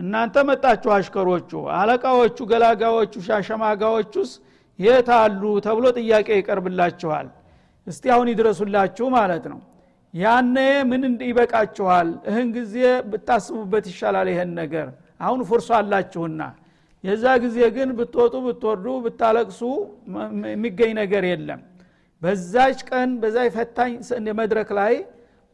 እናንተ 0.00 0.36
መጣችሁ 0.48 0.90
አሽከሮቹ 0.96 1.50
አለቃዎቹ 1.78 2.38
ገላጋዎቹ 2.50 3.14
ሻሸማጋዎቹስ 3.26 4.30
የት 4.78 5.08
አሉ 5.16 5.42
ተብሎ 5.66 5.86
ጥያቄ 5.98 6.28
ይቀርብላችኋል። 6.38 7.26
እስቲ 7.86 8.04
አሁን 8.14 8.28
ይድረሱላችሁ 8.32 9.06
ማለት 9.16 9.44
ነው። 9.52 9.60
ያነ 10.14 10.56
ምን 10.90 11.02
ይበቃችኋል? 11.28 12.08
እህን 12.28 12.48
ጊዜ 12.56 12.74
ብታስቡበት 13.10 13.84
ይሻላል 13.92 14.28
ይሄን 14.32 14.50
ነገር። 14.60 14.88
አሁን 15.20 15.40
ፍርሶ 15.48 15.68
አላችሁና። 15.78 16.40
የዛ 17.04 17.24
ጊዜ 17.44 17.58
ግን 17.76 17.88
ብትወጡ 17.98 18.34
ብትወርዱ 18.46 18.86
ብታለቅሱ 19.04 19.60
የሚገኝ 20.50 20.92
ነገር 21.02 21.24
የለም። 21.30 21.60
በዛች 22.22 22.78
ቀን 22.90 23.10
በዛች 23.22 23.48
ፈታኝ 23.56 23.92
መድረክ 24.40 24.70
ላይ 24.78 24.94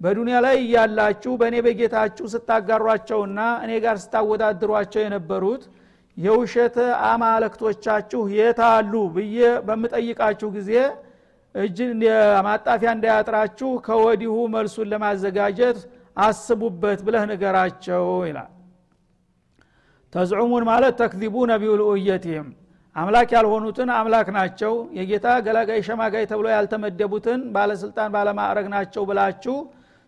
በዱንያ 0.01 0.37
ላይ 0.45 0.57
እያላችሁ 0.63 1.33
በእኔ 1.41 1.57
በጌታችሁ 1.67 2.27
ስታጋሯቸውና 2.33 3.39
እኔ 3.65 3.73
ጋር 3.85 3.97
ስታወዳድሯቸው 4.03 5.01
የነበሩት 5.05 5.63
የውሸት 6.17 6.77
አማለክቶቻችሁ 7.09 8.21
የታሉ 8.37 8.93
ብዬ 9.17 9.39
በምጠይቃችሁ 9.67 10.49
ጊዜ 10.57 10.73
እጅን 11.55 12.01
ማጣፊያ 12.47 12.91
እንዳያጥራችሁ 12.97 13.71
ከወዲሁ 13.87 14.35
መልሱን 14.55 14.91
ለማዘጋጀት 14.93 15.79
አስቡበት 16.17 17.01
ብለህ 17.07 17.25
ንገራቸው 17.31 18.07
ይላል። 18.29 18.51
ተዝዑሙን 20.13 20.65
ማለት 20.71 20.95
ተክዚቡነ 21.01 21.53
ቢውልኡየትህም 21.63 22.49
አምላክ 22.97 23.31
ያልሆኑትን 23.37 23.89
አምላክ 23.97 24.29
ናቸው 24.37 24.75
የጌታ 24.99 25.27
ገላጋይ 25.47 25.81
ሸማጋይ 25.89 26.25
ተብሎ 26.31 26.47
ያልተመደቡትን 26.55 27.41
ባለስልጣን 27.57 28.13
ባለማዕረግ 28.15 28.67
ናቸው 28.75 29.03
ብላችሁ 29.11 29.57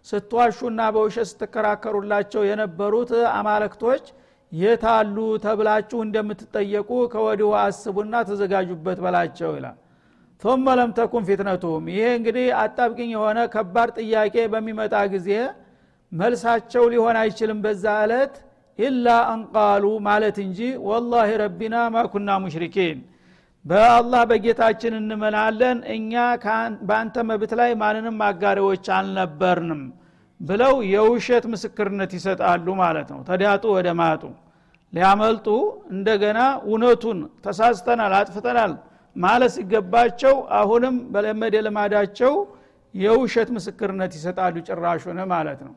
ስትዋሹና 0.09 0.81
በውሸት 0.95 1.29
ስትከራከሩላቸው 1.31 2.43
የነበሩት 2.49 3.11
አማለክቶች 3.35 4.05
የታሉ 4.53 5.17
ተብላችሁ 5.45 5.99
እንደምትጠየቁ 6.05 6.91
ከወዲሁ 7.13 7.51
አስቡና 7.63 8.15
ተዘጋጁበት 8.29 8.99
በላቸው 9.05 9.51
ይላል። 9.59 9.77
ቶመ 10.43 10.67
ለም 10.79 10.91
ፊትነቱም 11.29 11.85
ይሄ 11.93 12.03
እንግዲህ 12.19 12.47
አጣብቅኝ 12.63 13.11
የሆነ 13.15 13.39
ከባድ 13.55 13.91
ጥያቄ 13.99 14.35
በሚመጣ 14.53 14.95
ጊዜ 15.15 15.31
መልሳቸው 16.13 16.85
ሊሆን 16.93 17.17
አይችልም 17.23 17.59
በዛ 17.65 17.85
ዕለት 18.05 18.35
ኢላ 18.79 19.07
አንቃሉ 19.33 19.85
ማለት 20.07 20.37
እንጂ 20.45 20.59
ወላሂ 20.89 21.31
ረቢና 21.43 21.77
ማኩና 21.95 22.31
ሙሽሪኪን። 22.45 22.99
በአላህ 23.65 24.23
በጌታችን 24.31 24.93
እንመናለን። 24.99 25.79
እኛ 25.95 26.13
በአንተ 26.89 27.17
መብት 27.31 27.53
ላይ 27.61 27.71
ማንንም 27.83 28.19
አጋሪዎች 28.29 28.87
አልነበርንም 28.97 29.83
ብለው 30.41 30.75
የውሸት 30.93 31.45
ምስክርነት 31.53 32.13
ይሰጣሉ 32.19 32.67
ማለት 32.83 33.09
ነው። 33.15 33.21
ተዳጡ 33.29 33.65
ወደ 33.77 33.89
ማጡ 34.01 34.23
ሊያመልጡ 34.93 35.47
እንደገና 35.95 36.39
እውነቱን 36.67 37.19
ተሳስተናል 37.45 38.13
አጥፍተናል 38.19 38.73
ማለት 39.17 39.51
ሲገባቸው 39.57 40.35
አሁንም 40.59 40.97
በለመደ 41.13 41.55
ልማዳቸው 41.67 42.35
የውሸት 42.95 43.49
ምስክርነት 43.57 44.13
ይሰጣሉ 44.19 44.57
ጭራሹን 44.69 45.19
ማለት 45.33 45.61
ነው 45.67 45.75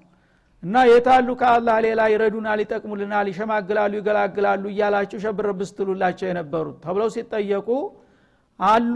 እና 0.64 0.76
የታሉ 0.90 1.28
ከአላህ 1.40 1.76
ሌላ 1.86 2.02
ይረዱናል 2.12 2.60
ይጠቅሙልናል 2.64 3.28
ይሸማግላሉ 3.32 3.92
ይገላግላሉ 4.00 4.64
እያላችሁ 4.72 5.20
ሸብረብ 5.24 5.60
ስትሉላቸው 5.70 6.28
የነበሩት 6.30 6.76
ተብለው 6.84 7.10
ሲጠየቁ 7.16 7.70
አሉ 8.60 8.96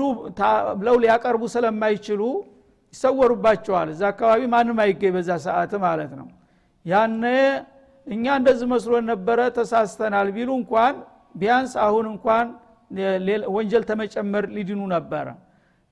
ብለው 0.79 0.95
ሊያቀርቡ 1.03 1.43
ስለማይችሉ 1.55 2.21
ይሰወሩባቸዋል። 2.93 3.87
እዛ 3.93 4.03
አካባቢ 4.13 4.41
ማንም 4.53 4.77
አይገኝ 4.83 5.11
በዛ 5.15 5.31
ሰዓት 5.45 5.73
ማለት 5.85 6.11
ነው። 6.19 6.27
ያነ 6.85 7.23
እኛ 8.07 8.25
እንደዚህ 8.39 8.67
መስሎን 8.73 9.05
ነበረ 9.11 9.39
ተሳስተናል 9.57 10.27
ቢሉ 10.35 10.49
እንኳን 10.61 10.95
ቢያንስ 11.35 11.73
አሁን 11.85 12.05
እንኳን 12.13 12.47
ወንጀል 13.55 13.83
ተመጨመር 13.89 14.45
ሊድኑ 14.55 14.81
ነበረ። 14.93 15.27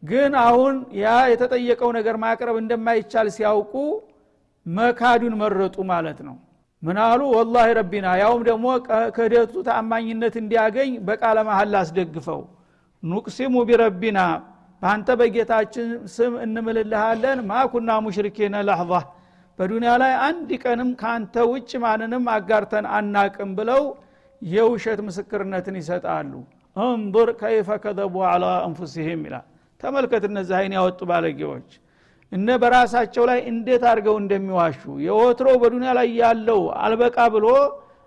ግን 0.03 0.31
አሁን 0.45 0.73
ያ 1.01 1.09
የተጠየቀው 1.31 1.89
ነገር 1.97 2.15
ማቅረብ 2.23 2.55
እንደማይቻል 2.61 3.27
ሲያውቁ 3.35 3.73
መካዱን 4.65 5.33
መረጡ 5.41 5.75
ማለት 5.91 6.19
ነው። 6.27 6.35
ምናሉ 6.83 7.21
ወላሂ 7.35 7.67
ረቢና 7.79 8.07
ያውም 8.21 8.41
ደግሞ 8.47 8.65
ክህደቱ 9.15 9.53
ተአማኝነት 9.67 10.35
እንዲያገኝ 10.41 10.91
በቃለ 11.07 11.37
መሀል 11.49 11.75
አስደግፈው። 11.81 12.41
ኑቅሲሙ 13.03 13.53
ቢረቢና 13.69 14.19
በአንተ 14.81 15.09
በጌታችን 15.19 15.87
ስም 16.13 16.33
እንምልልሃለን 16.45 17.39
ማኩና 17.49 17.91
ሙሽሪኪነ 18.05 18.55
ለሕظ 18.69 18.91
በዱንያ 19.59 19.91
ላይ 20.01 20.13
አንድ 20.27 20.49
ቀንም 20.63 20.89
ከአንተ 21.01 21.35
ውጭ 21.51 21.71
ማንንም 21.83 22.23
አጋርተን 22.35 22.85
አናቅም 22.97 23.51
ብለው 23.57 23.83
የውሸት 24.41 24.99
ምስክርነትን 25.07 25.75
ይሰጣሉ። 25.81 26.31
እንظር 26.75 27.29
ከይፈ 27.41 27.69
ከዘቡ 27.83 28.15
አላ 28.29 28.45
አንፉሲህም 28.65 29.21
ይላል። 29.27 29.45
ተመልከት 29.81 30.23
እነዚህ 30.29 30.55
አይን 30.59 30.73
ያወጡ 30.77 30.99
ባለጌዎች 31.09 31.69
እነ 32.33 32.49
በራሳቸው 32.61 33.23
ላይ 33.29 33.39
እንዴት 33.49 33.83
አድርገው 33.89 34.15
እንደሚዋሹ 34.21 34.81
የወትሮ 35.05 35.47
በዱንያ 35.61 35.91
ላይ 35.97 36.07
ያለው 36.21 36.61
አልበቃ 36.83 37.17
ብሎ 37.35 37.47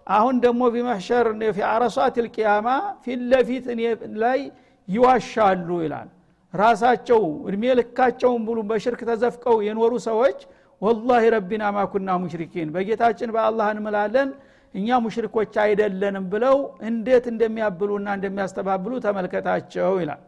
አሁን 0.07 0.35
ደግሞ 0.45 0.63
بمحشر 0.75 1.27
في 1.55 1.65
عرصات 1.71 2.17
القيامة 2.25 2.69
ፊት 3.05 3.21
ለፊት 3.33 3.65
እኔ 3.75 3.81
ላይ 4.23 4.41
ይዋሻሉ 4.89 5.69
ይላል። 5.85 6.09
ራሳቸው 6.55 7.21
እድሜ 7.49 7.65
ልካቸውን 7.79 8.43
ብሉ 8.49 8.59
በሽርክ 8.69 9.01
ተዘፍቀው 9.09 9.57
የኖሩ 9.67 9.93
ሰዎች 10.07 10.39
والله 10.83 11.25
ربنا 11.35 11.65
ما 11.77 11.88
كنا 11.88 12.11
مشركين 12.23 12.69
በጌታችን 12.75 13.33
በአላህ 13.35 13.67
እንምላለን 13.75 14.29
እኛ 14.75 14.99
ሙሽሪኮች 15.05 15.55
አይደለንም 15.65 16.25
ብለው 16.33 16.57
እንዴት 16.89 17.27
እንደሚያብሉና 17.33 18.09
እንደሚያስተባብሉ 18.19 18.93
ተመልከታቸው 19.05 19.93
ይላል 20.03 20.23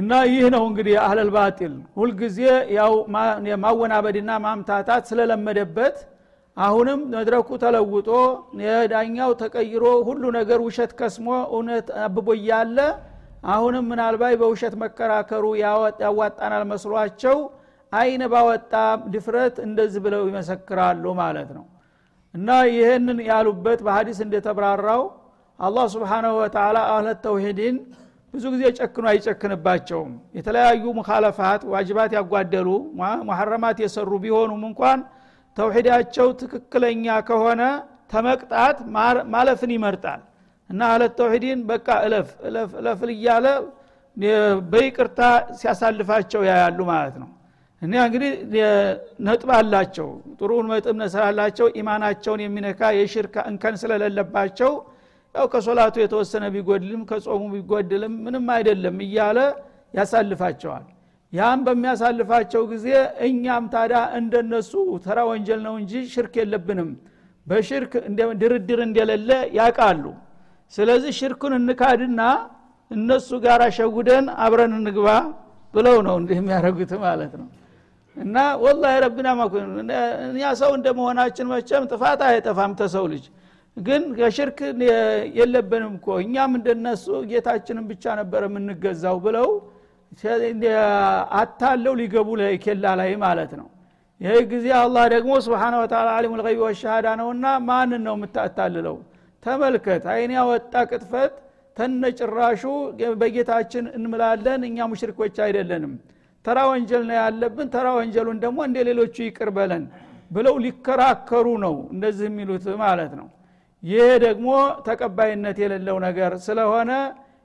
እና 0.00 0.12
ይህ 0.30 0.44
ነው 0.54 0.62
እንግዲህ 0.68 0.94
أهل 1.02 1.30
الباطل። 1.34 1.72
ሁልጊዜ 1.96 2.38
ያው 2.76 2.92
ማወናበድና 3.64 4.30
ማምታታት 4.44 5.02
ስለለመደበት 5.10 5.96
አሁንም 6.56 7.00
መድረኩ 7.12 7.48
ተለውጦ 7.62 8.08
የዳኛው 8.64 9.30
ተቀይሮ 9.42 9.84
ሁሉ 10.08 10.22
ነገር 10.38 10.60
ውሸት 10.66 10.92
ከስሞ 10.98 11.26
እውነት 11.52 11.88
አብቦ 12.04 12.28
እያለ 12.38 12.78
አሁንም 13.48 13.84
ምናልባት 13.90 14.34
በውሸት 14.40 14.74
መከራከሩ 14.82 15.44
ያዋጣናል 16.02 16.64
መስሏቸው 16.72 17.36
አይነ 17.92 18.22
ባወጣ 18.32 18.72
ድፍረት 19.12 19.56
እንደዚህ 19.66 20.00
ብለው 20.04 20.22
ይመሰክራሉ 20.28 21.04
ማለት 21.20 21.48
ነው። 21.56 21.64
እና 22.34 22.48
ይህንን 22.72 23.18
ያሉበት 23.28 23.80
በሀዲስ 23.86 24.18
እንደተብራራው 24.26 25.02
አላህ 25.58 25.86
ስብሓናሁ 25.94 26.34
ወተላ 26.42 26.78
አህለ 26.90 27.08
ተውሂድን 27.24 27.78
ብዙ 28.34 28.44
ጊዜ 28.54 28.64
ጨክኖ 28.78 29.04
አይጨክንባቸውም። 29.12 30.10
የተለያዩ 30.38 30.84
ሙካለፋት 30.98 31.62
ዋጅባት 31.72 32.10
ያጓደሉ 32.18 32.68
ሙሐረማት 33.28 33.78
የሰሩ 33.84 34.10
ቢሆኑም 34.24 34.62
እንኳን 34.70 35.00
ተውሒዳቸው 35.56 36.28
ትክክለኛ 36.40 37.06
ከሆነ 37.28 37.62
ተመቅጣት 38.12 38.78
ማለፍን 39.34 39.72
ይመርጣል። 39.76 40.20
እና 40.70 40.80
አለት 40.92 41.12
ተውሒድን 41.18 41.60
በቃ 41.70 41.88
እለፍ 42.06 42.28
እለፍ 42.48 42.70
እለፍ 42.80 43.00
እያለ 43.10 43.46
በይቅርታ 44.72 45.20
ሲያሳልፋቸው 45.58 46.42
ያያሉ 46.48 46.78
ማለት 46.92 47.16
ነው። 47.22 47.28
እና 47.82 47.92
እንግዲህ 48.06 48.30
ነጥብ 49.26 49.50
አላቸው። 49.58 50.08
ጥሩን 50.38 50.66
መጥብ 50.72 50.96
ስላላቸው 51.12 51.66
ኢማናቸውን 51.80 52.40
የሚነካ 52.44 52.90
የሽርክ 52.98 53.36
እንከን 53.50 53.76
ስለሌለባቸው 53.82 54.72
ያው 55.34 55.46
ከሶላቱ 55.52 55.96
የተወሰነ 56.02 56.44
ቢጎድልም 56.54 57.02
ከጾሙ 57.10 57.42
ቢጎድልም 57.54 58.14
ምንም 58.24 58.46
አይደለም 58.54 58.96
እያለ 59.04 59.38
ያሳልፋቸዋል። 59.94 60.86
ያም 61.32 61.60
በሚያሳልፋቸው 61.66 62.62
ጊዜ 62.72 62.86
እኛም 63.26 63.64
ታዳ 63.74 63.92
እንደነሱ 64.18 64.72
ተራ 65.04 65.18
ወንጀል 65.28 65.60
ነው 65.66 65.74
እንጂ 65.80 65.92
ሽርክ 66.14 66.34
የለብንም። 66.40 66.90
በሽርክ 67.46 67.92
ድርድር 68.40 68.80
እንደሌለ 68.86 69.30
ያቃሉ 69.58 70.04
ስለዚህ 70.72 71.12
ሽርኩን 71.18 71.52
እንካድና 71.58 72.20
እነሱ 72.90 73.28
ጋር 73.44 73.62
ሸጉደን 73.78 74.26
አብረን 74.44 74.72
እንግባ 74.78 75.08
ብለው 75.74 75.96
ነው 76.06 76.14
እንዲህ 76.20 76.36
የሚያደርጉት 76.40 76.92
ማለት 77.04 77.32
ነው። 77.40 77.48
እና 78.16 78.36
ወላሂ 78.62 78.94
ረቢና 79.04 79.28
ማኩን 79.38 79.68
እኛ 80.28 80.42
ሰው 80.60 80.70
እንደመሆናችን 80.78 81.46
መቸም 81.52 81.84
ጥፋት 81.92 82.20
አይጠፋም 82.28 82.72
ተሰው 82.80 83.04
ልጅ 83.12 83.24
ግን 83.80 84.02
ከሽርክ 84.16 84.58
የለብንም 85.38 85.92
እኮ። 85.98 86.06
እኛም 86.24 86.52
እንደነሱ 86.58 87.04
ጌታችንን 87.30 87.84
ብቻ 87.90 88.14
ነበር 88.20 88.42
የምንገዛው 88.46 89.18
ብለው 89.26 89.48
አታለው 91.40 91.94
ሊገቡ 92.00 92.28
ኬላ 92.64 92.84
ላይ 93.00 93.10
ማለት 93.24 93.52
ነው። 93.60 93.68
ይህ 94.20 94.40
ጊዜ 94.50 94.66
አላህ 94.80 95.04
ደግሞ 95.12 95.32
ስብሓን 95.44 95.74
ወተላ 95.80 96.08
አሊሙ 96.16 96.32
ልይብ 96.40 96.58
ወሻሃዳ 96.64 97.06
ነውና 97.20 97.46
ማንን 97.68 98.02
ነው 98.06 98.14
የምታታልለው? 98.18 98.96
ተመልከት። 99.42 100.02
አይን 100.12 100.32
ያወጣ 100.36 100.74
ቅጥፈት 100.90 101.34
ተነጭራሹ 101.76 102.62
በጌታችን 103.20 103.84
እንምላለን 103.96 104.60
እኛ 104.68 104.78
ሙሽሪኮች 104.90 105.36
አይደለንም። 105.46 105.92
ተራ 106.44 106.58
ወንጀል 106.70 107.02
ነው 107.08 107.16
ያለብን 107.20 107.68
ተራ 107.74 107.86
ወንጀሉን 107.98 108.38
ደግሞ 108.44 108.58
እንደ 108.68 108.78
ሌሎቹ 108.88 109.16
ይቅር 109.26 109.50
በለን 109.56 109.84
ብለው 110.30 110.54
ሊከራከሩ 110.64 111.46
ነው 111.64 111.74
እንደዚህ 111.92 112.26
የሚሉት 112.30 112.66
ማለት 112.82 113.12
ነው 113.20 113.26
ይሄ 113.82 114.06
ደግሞ 114.24 114.48
ተቀባይነት 114.86 115.58
የሌለው 115.62 115.96
ነገር 116.06 116.32
ስለሆነ 116.46 116.90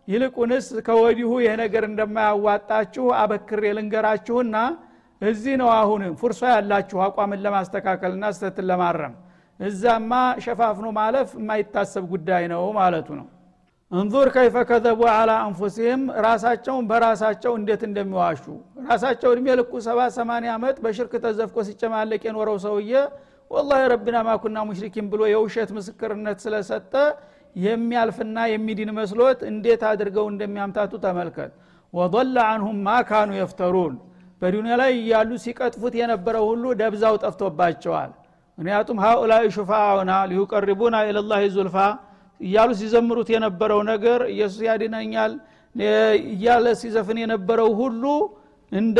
ይልቁንስ 0.07 0.65
ከወዲሁ 0.87 1.29
ይህ 1.43 1.53
ነገር 1.61 1.83
እንደማያዋጣችሁ 1.89 3.05
አበክሬ 3.19 3.63
ልንገራችሁና 3.77 4.57
እዚህ 5.21 5.53
ነው 5.61 5.69
አሁን 5.77 6.01
ፉርሷ 6.19 6.41
ያላችሁ 6.53 6.97
አቋምን 7.05 7.39
ለማስተካከልና 7.45 8.25
ስተትን 8.35 8.65
ለማረም። 8.69 9.13
እዛማ 9.59 10.11
ሸፋፍኖ 10.43 10.87
ማለፍ 10.97 11.29
የማይታሰብ 11.37 12.03
ጉዳይ 12.13 12.43
ነው 12.53 12.63
ማለቱ 12.77 13.07
ነው። 13.19 13.27
እንዙር 13.91 14.27
ከይፈ 14.35 14.55
ከዘቡ 14.69 15.01
አላ 15.11 15.31
አንፉሲህም 15.43 16.01
ራሳቸውን 16.25 16.85
በራሳቸው 16.89 17.51
እንዴት 17.59 17.81
እንደሚዋሹ። 17.87 18.43
ራሳቸው 18.89 19.29
እድሜ 19.35 19.47
ልኩ 19.59 19.71
ሰባ 19.87 19.99
ሰማኒያ 20.17 20.51
ዓመት 20.57 20.77
በሽርክ 20.85 21.13
ተዘፍቆ 21.25 21.57
ሲጨማለቅ 21.69 22.21
የኖረው 22.27 22.57
ሰውዬ 22.65 22.91
ወላሂ 23.51 23.81
ረቢና 23.93 24.17
ማኩና 24.27 24.57
ሙሽሪኪን 24.67 25.05
ብሎ 25.11 25.21
የውሸት 25.31 25.69
ምስክርነት 25.77 26.37
ስለሰጠ 26.45 26.93
የሚያልፍና 27.55 28.37
የሚድን 28.51 28.89
መስሎት 28.97 29.39
እንዴት 29.49 29.81
አድርገው 29.89 30.25
እንደሚያምታቱ 30.31 30.93
ተመልከት። 31.05 31.51
ወضለ 31.93 32.35
አንሁም 32.53 32.77
ማ 32.87 32.95
ካኑ 33.09 33.29
የፍተሩን። 33.37 33.93
በዱኒያ 34.41 34.75
ላይ 34.81 34.91
እያሉ 34.97 35.29
ሲቀጥፉት 35.43 35.93
የነበረው 35.99 36.45
ሁሉ 36.49 36.63
ደብዛው 36.81 37.15
ጠፍቶባቸዋል። 37.23 38.11
ምክንያቱም 38.57 38.97
ሀኡላይ 39.05 39.45
ሹፋአውና 39.55 40.11
ሊዩቀርቡና 40.31 40.95
ኢለላህ 41.07 41.41
ዙልፋ 41.55 41.77
እያሉ 42.41 42.69
ሲዘምሩት 42.79 43.29
የነበረው 43.33 43.79
ነገር 43.91 44.19
ኢየሱስ 44.33 44.61
ያድነኛል 44.67 45.33
እያለ 46.31 46.65
ሲዘፍን 46.81 47.17
የነበረው 47.23 47.69
ሁሉ 47.79 48.03
እንደ 48.71 48.99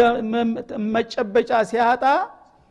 መጨበጫ 0.96 1.52
ሲያጣ 1.70 2.04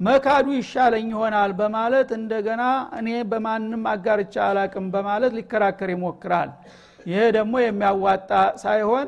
መካዱ 0.00 0.46
ይሻለኝ 0.56 1.06
ይሆናል 1.12 1.50
በማለት 1.58 2.08
እንደገና 2.16 2.62
እኔ 2.98 3.08
በማንም 3.30 3.82
አጋርቻ 3.92 4.34
አላቅም 4.46 4.86
በማለት 4.94 5.32
ሊከራከር 5.38 5.90
ይሞክራል። 5.94 6.50
ይሄ 7.06 7.20
ደግሞ 7.36 7.54
የሚያዋጣ 7.62 8.30
ሳይሆን 8.62 9.06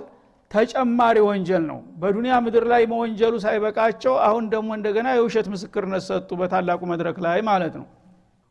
ተጨማሪ 0.51 1.17
ወንጀል 1.29 1.65
ነው። 1.71 1.79
በዱንያ 2.01 2.35
ምድር 2.45 2.65
ላይ 2.73 2.83
መወንጀሉ 2.93 3.35
ሳይበቃቸው 3.45 4.15
አሁን 4.27 4.45
ደግሞ 4.53 4.69
እንደገና 4.79 5.09
የውሸት 5.17 5.47
ምስክርነት 5.55 6.05
ሰጡ 6.09 6.31
በታላቁ 6.41 6.81
መድረክ 6.93 7.17
ላይ 7.27 7.41
ማለት 7.49 7.75
ነው። 7.81 7.87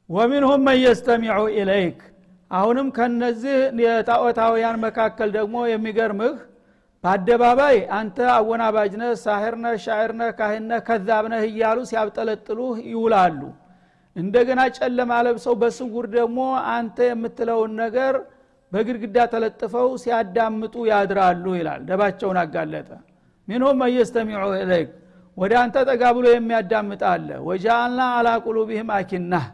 ወሚንሁም 0.10 0.64
መን 0.68 0.80
ኢለይክ። 1.56 2.00
አሁንም 2.52 2.88
ከነዚህ 2.98 3.56
የጣዖታውያን 3.84 4.78
መካከል 4.84 5.30
ደግሞ 5.38 5.56
የሚገርምህ 5.70 6.36
በአደባባይ 7.06 7.76
አንተ 7.96 8.18
አወናባጅነህ 8.36 9.12
ሳሕርነህ 9.24 9.76
ሻዕርነህ 9.84 10.30
ካህነህ 10.38 10.80
ከዛብነህ 10.88 11.44
እያሉ 11.50 11.80
ሲያብጠለጥሉህ 11.90 12.78
ይውላሉ። 12.92 13.42
እንደገና 14.16 14.62
ጨለማ 14.78 15.12
ለብሰው 15.28 15.56
በስውር 15.62 16.06
ደግሞ 16.16 16.40
አንተ 16.72 16.98
የምትለውን 17.10 17.74
ነገር 17.82 18.16
በግድግዳ 18.72 19.18
ተለጥፈው 19.34 19.88
ሲያዳምጡ 20.04 20.76
ያድራሉ 20.90 21.46
ይላል። 21.60 21.82
ደባቸውን 21.90 22.40
አጋለጠ። 22.44 22.90
ሚንሁም 23.48 23.80
መየስተሚዑ 23.84 24.50
ኢለይክ 24.62 24.90
ወደ 25.38 25.54
አንተ 25.62 25.78
ጠጋ 25.90 26.04
ብሎ 26.18 26.26
የሚያዳምጥ 26.34 27.02
አለ። 27.12 27.30
ወጃአልና 27.48 28.02
አላ 28.18 28.28
ቁሉቢህም 28.46 28.92
አኪናህ 28.98 29.48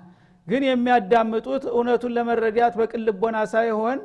ግን 0.48 0.64
የሚያዳምጡት 0.70 1.64
እውነቱን 1.74 2.16
ለመረዳት 2.18 2.74
በቅልቦና 2.80 3.38
ሳይሆን 3.54 4.00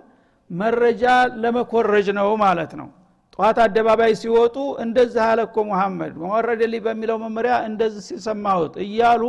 መረጃ 0.51 1.05
ለመኮረጅ 1.43 2.09
ነው 2.19 2.29
ማለት 2.45 2.73
ነው 2.81 2.89
ጠዋት 3.39 3.59
አደባባይ 3.65 4.13
ሲወጡ 4.21 4.55
እንደዚህ 4.83 5.23
አለ 5.27 5.41
እኮ 5.47 5.57
ሙሐመድ 5.69 6.13
መወረደልኝ 6.23 6.83
በሚለው 6.87 7.17
መመሪያ 7.25 7.55
እንደዚህ 7.69 8.03
ሲሰማሁት 8.09 8.75
እያሉ 8.85 9.23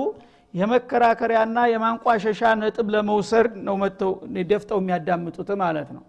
የመከራከሪያና 0.53 1.57
የማንቋሸሻ 1.71 2.41
ነጥብ 2.61 2.87
ለመውሰድ 2.93 3.49
ነው 3.67 3.75
መጥተው 3.81 4.11
ደፍጠው 4.51 4.79
የሚያዳምጡት 4.81 5.49
ማለት 5.63 5.89
ነው። 5.97 6.03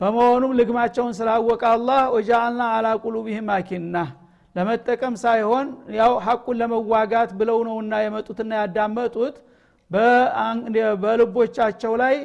በመሆኑም 0.00 0.54
ልግማቸውን 0.58 1.12
ስላወቀ 1.18 1.62
አላህ 1.74 2.00
ወጃአልና 2.14 2.62
አላ 2.76 2.86
ቁሉቢህም 3.04 3.50
አኪና 3.54 3.96
ለመጠቀም 4.56 5.14
ሳይሆን 5.22 5.66
ያው 5.98 6.12
ሐቁን 6.26 6.56
ለመዋጋት 6.60 7.30
ብለው 7.38 7.58
ነውና 7.68 7.94
የመጡትና 8.04 8.52
ያዳመጡት 8.60 9.36
በልቦቻቸው 11.02 11.92
ላይ 12.02 12.16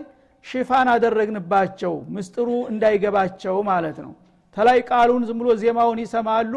ሽፋን 0.46 0.88
አደረግንባቸው 0.94 1.94
ምስጥሩ 2.16 2.50
እንዳይገባቸው 2.72 3.56
ማለት 3.70 3.98
ነው 4.06 4.14
ተላይ 4.58 4.80
ቃሉን 4.90 5.24
ዝም 5.28 5.40
ብሎ 5.42 5.50
ዜማውን 5.62 6.00
ይሰማሉ 6.04 6.54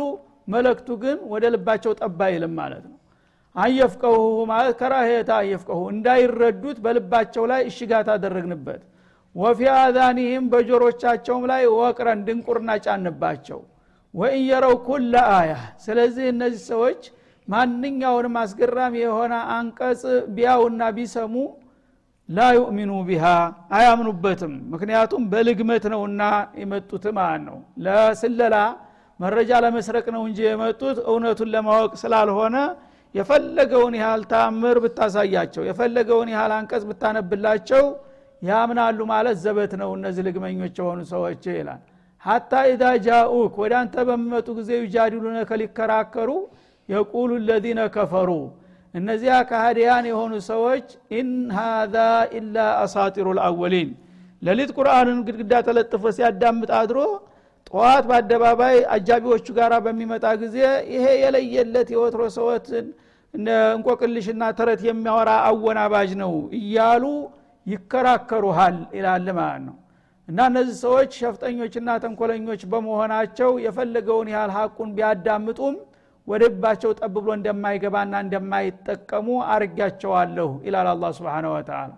መለክቱ 0.53 0.89
ግን 1.03 1.19
ወደ 1.33 1.45
ልባቸው 1.55 1.93
ጠባ 2.01 2.21
ይልም 2.33 2.55
ማለት 2.61 2.85
ነው። 2.87 2.97
አየፍቀሁ 3.57 4.17
ማለት 4.51 4.75
ከራሄታ 4.81 5.31
አየፍቀሁ 5.43 5.81
እንዳይረዱት 5.93 6.79
በልባቸው 6.85 7.45
ላይ 7.53 7.63
እሽጋት 7.71 8.09
አደረግንበት። 8.15 8.83
ወፊ 9.35 9.61
አዛኒህም 9.77 10.45
በጆሮቻቸውም 10.53 11.45
ላይ 11.53 11.63
ወቅረን 11.77 12.21
ድንቁርና 12.27 12.71
ጫንባቸው። 12.85 13.61
ወኢየረው 14.15 14.75
ኩለ 14.87 15.15
አያ 15.37 15.53
ስለዚህ 15.85 16.27
እነዚህ 16.33 16.63
ሰዎች 16.73 17.01
ማንኛውንም 17.49 18.37
አስገራሚ 18.43 18.95
የሆነ 19.03 19.35
አንቀጽ 19.57 20.03
ቢያውና 20.37 20.83
ቢሰሙ 20.97 21.35
ላ 22.29 22.47
ዩእሚኑ 22.57 22.91
ቢሃ 23.09 23.25
አያምኑበትም። 23.77 24.53
ምክንያቱም 24.73 25.23
በልግመት 25.33 25.85
ነውና 25.93 26.23
የመጡት 26.61 27.05
ማለት 27.19 27.43
ነው። 27.49 27.57
ለስለላ 27.85 28.57
መረጃ 29.21 29.51
ለመስረቅ 29.65 30.07
ነው 30.15 30.23
እንጂ 30.29 30.39
የመጡት 30.47 30.99
እውነቱን 31.11 31.51
ለማወቅ 31.55 31.93
ስላልሆነ 32.03 32.57
የፈለገውን 33.15 33.95
ያህል 34.01 34.23
ታምር 34.33 34.77
ብታሳያቸው 34.85 35.63
የፈለገውን 35.69 36.29
ያህል 36.35 36.53
አንቀጽ 36.57 36.83
ብታነብላቸው 36.89 37.85
ያምናሉ 38.43 38.99
ማለት 39.13 39.37
ዘበት 39.45 39.73
ነው 39.83 39.91
እነዚህ 39.99 40.23
ልግመኞች 40.27 40.75
የሆኑ 40.81 41.01
ሰዎች 41.13 41.45
ይላል። 41.53 41.83
ሀታ 42.23 42.53
ኢዛ 42.71 42.83
ጃኡክ 43.07 43.55
ወደ 43.63 43.73
አንተ 43.81 43.95
በሚመጡ 44.09 44.49
ጊዜ 44.59 44.71
ዩጃዲሉነ 44.83 45.39
ከሊከራከሩ 45.49 46.31
يقول 46.89 47.31
الذين 47.49 47.81
كفروا 47.95 48.31
እነዚያ 48.95 49.35
ካህዲያን 49.49 50.05
የሆኑ 50.11 50.33
ሰዎች 50.49 50.87
إن 51.19 51.31
هذا 51.57 51.97
إلا 52.39 52.57
أساطير 52.83 53.29
الأولين 53.39 53.91
ለሊት 54.43 54.71
ቁርአንን 54.77 55.19
ግድግዳ 55.27 55.53
ተለጥፎ 55.69 56.05
ሲያዳምጥ 56.17 56.71
አድሮ 56.81 56.99
ጠዋት 57.69 58.05
በአደባባይ 58.11 58.77
አጃቢዎቹ 58.95 59.47
ጋር 59.59 59.73
በሚመጣ 59.85 60.25
ጊዜ 60.43 60.57
ይሄ 60.95 61.07
የለየለት 61.23 61.89
የወትሮ 61.95 62.23
ሰዎትን 62.37 62.87
እንቆቅልሽና 63.35 64.43
ተረት 64.59 64.83
የሚያወራ 64.89 65.31
አወናባጅ 65.49 66.11
ነው 66.23 66.33
እያሉ 66.59 67.05
ይከራከሩሃል 67.67 68.77
ይላል 68.97 69.27
ማለት 69.39 69.63
ነው። 69.69 69.77
እና 70.29 70.39
እነዚህ 70.51 70.77
ሰዎች 70.85 71.11
ሸፍጠኞችና 71.21 71.91
ተንኮለኞች 72.03 72.61
በመሆናቸው 72.73 73.51
የፈለገውን 73.65 74.29
ያህል 74.35 74.53
ሀቁን 74.57 74.91
ቢያዳምጡም 74.97 75.75
ወደ 76.29 76.43
ልባቸው 76.45 76.91
ጠብ 76.99 77.15
ብሎ 77.17 77.31
እንደማይገባና 77.39 78.15
እንደማይጠቀሙ 78.25 79.27
አርጊያቸዋለሁ 79.55 80.51
ይላል 80.67 80.89
الله 80.93 81.11
سبحانه 81.17 81.47
وتعالى 81.55 81.91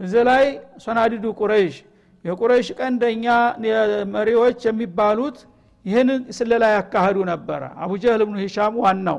እዚ 0.00 0.14
ላይ 0.28 0.44
صناديد 0.84 1.24
قريش 1.40 1.76
የቁረይሽ 2.24 2.68
ቀንደኛ 2.78 3.26
መሪዎች 4.14 4.60
የሚባሉት 4.68 5.38
ይህን 5.84 6.08
ስለላ 6.36 6.64
ያካሄዱ 6.74 7.18
ነበረ። 7.30 7.62
አቡጀህል 7.84 8.22
ብኑ 8.28 8.36
ሂሻም 8.44 8.74
ዋናው። 8.84 9.18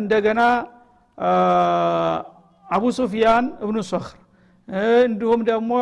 እንደገና 0.00 0.40
አቡ 2.68 2.84
ሱፊያን 2.98 3.46
እብኑ 3.64 3.78
ሶክር 3.90 4.16
እንዲሁም 5.04 5.40
ደግሞ 5.50 5.72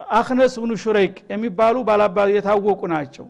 አክነስ 0.00 0.54
ብኑ 0.62 0.72
ሹረይቅ 0.82 1.16
የሚባሉ 1.32 1.76
ባላባል 1.88 2.30
የታወቁ 2.34 2.80
ናቸው 2.94 3.26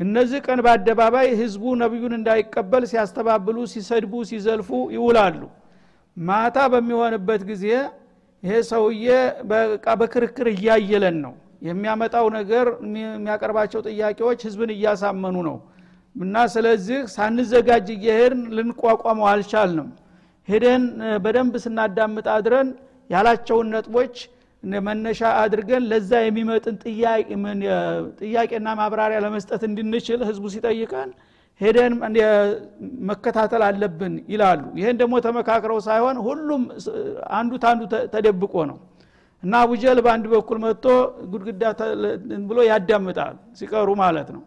እነዚህ 0.00 0.40
ቀን 0.46 0.58
በአደባባይ 0.64 1.28
ህዝቡ 1.40 1.62
ነቢዩን 1.80 2.12
እንዳይቀበል 2.18 2.84
ሲያስተባብሉ 2.92 3.56
ሲሰድቡ 3.72 4.12
ሲዘልፉ 4.30 4.68
ይውላሉ። 4.96 5.40
ማታ 6.16 6.56
በሚሆንበት 6.72 7.42
ጊዜ 7.50 7.64
ይሄ 8.42 8.52
ሰውዬ 8.70 9.06
በክርክር 10.00 10.46
እያየለን 10.54 11.16
ነው። 11.24 11.34
የሚያመጣው 11.68 12.26
ነገር 12.38 12.66
የሚያቀርባቸው 13.14 13.80
ጥያቄዎች 13.88 14.40
ህዝብን 14.46 14.70
እያሳመኑ 14.76 15.36
ነው 15.48 15.56
እና 16.16 16.36
ስለዚህ 16.54 17.00
ሳንዘጋጅ 17.14 17.88
እየሄድን 17.96 18.40
ልንቋቋመው 18.56 19.26
አልቻልንም። 19.32 19.88
ሄደን 20.48 20.84
በደንብ 21.24 21.54
ስናዳምጥ 21.64 22.26
አድረን 22.36 22.68
ያላቸውን 23.10 23.68
ነጥቦች 23.74 24.14
መነሻ 24.84 25.20
አድርገን 25.40 25.82
ለዛ 25.90 26.10
የሚመጥን 26.24 26.74
ጥያቄና 28.22 28.68
ማብራሪያ 28.80 29.18
ለመስጠት 29.24 29.62
እንድንችል 29.68 30.20
ህዝቡ 30.28 30.44
ሲጠይቀን 30.54 31.10
ሄደን 31.60 31.94
መከታተል 33.08 33.62
አለብን 33.66 34.14
ይላሉ። 34.32 34.62
ይህን 34.78 34.96
ደግሞ 35.00 35.14
ተመካክረው 35.26 35.78
ሳይሆን 35.86 36.16
ሁሉም 36.26 36.62
አንዱ 37.38 37.52
ታንዱ 37.64 37.82
ተደብቆ 38.14 38.54
ነው። 38.70 38.78
እና 39.42 39.52
አቡጀል 39.64 39.98
በአንድ 40.04 40.24
በኩል 40.32 40.58
መጥቶ 40.64 40.86
ጉድግዳ 41.32 41.62
ብሎ 42.48 42.58
ያዳምጣል 42.70 43.36
ሲቀሩ 43.58 43.88
ማለት 44.02 44.28
ነው። 44.36 44.42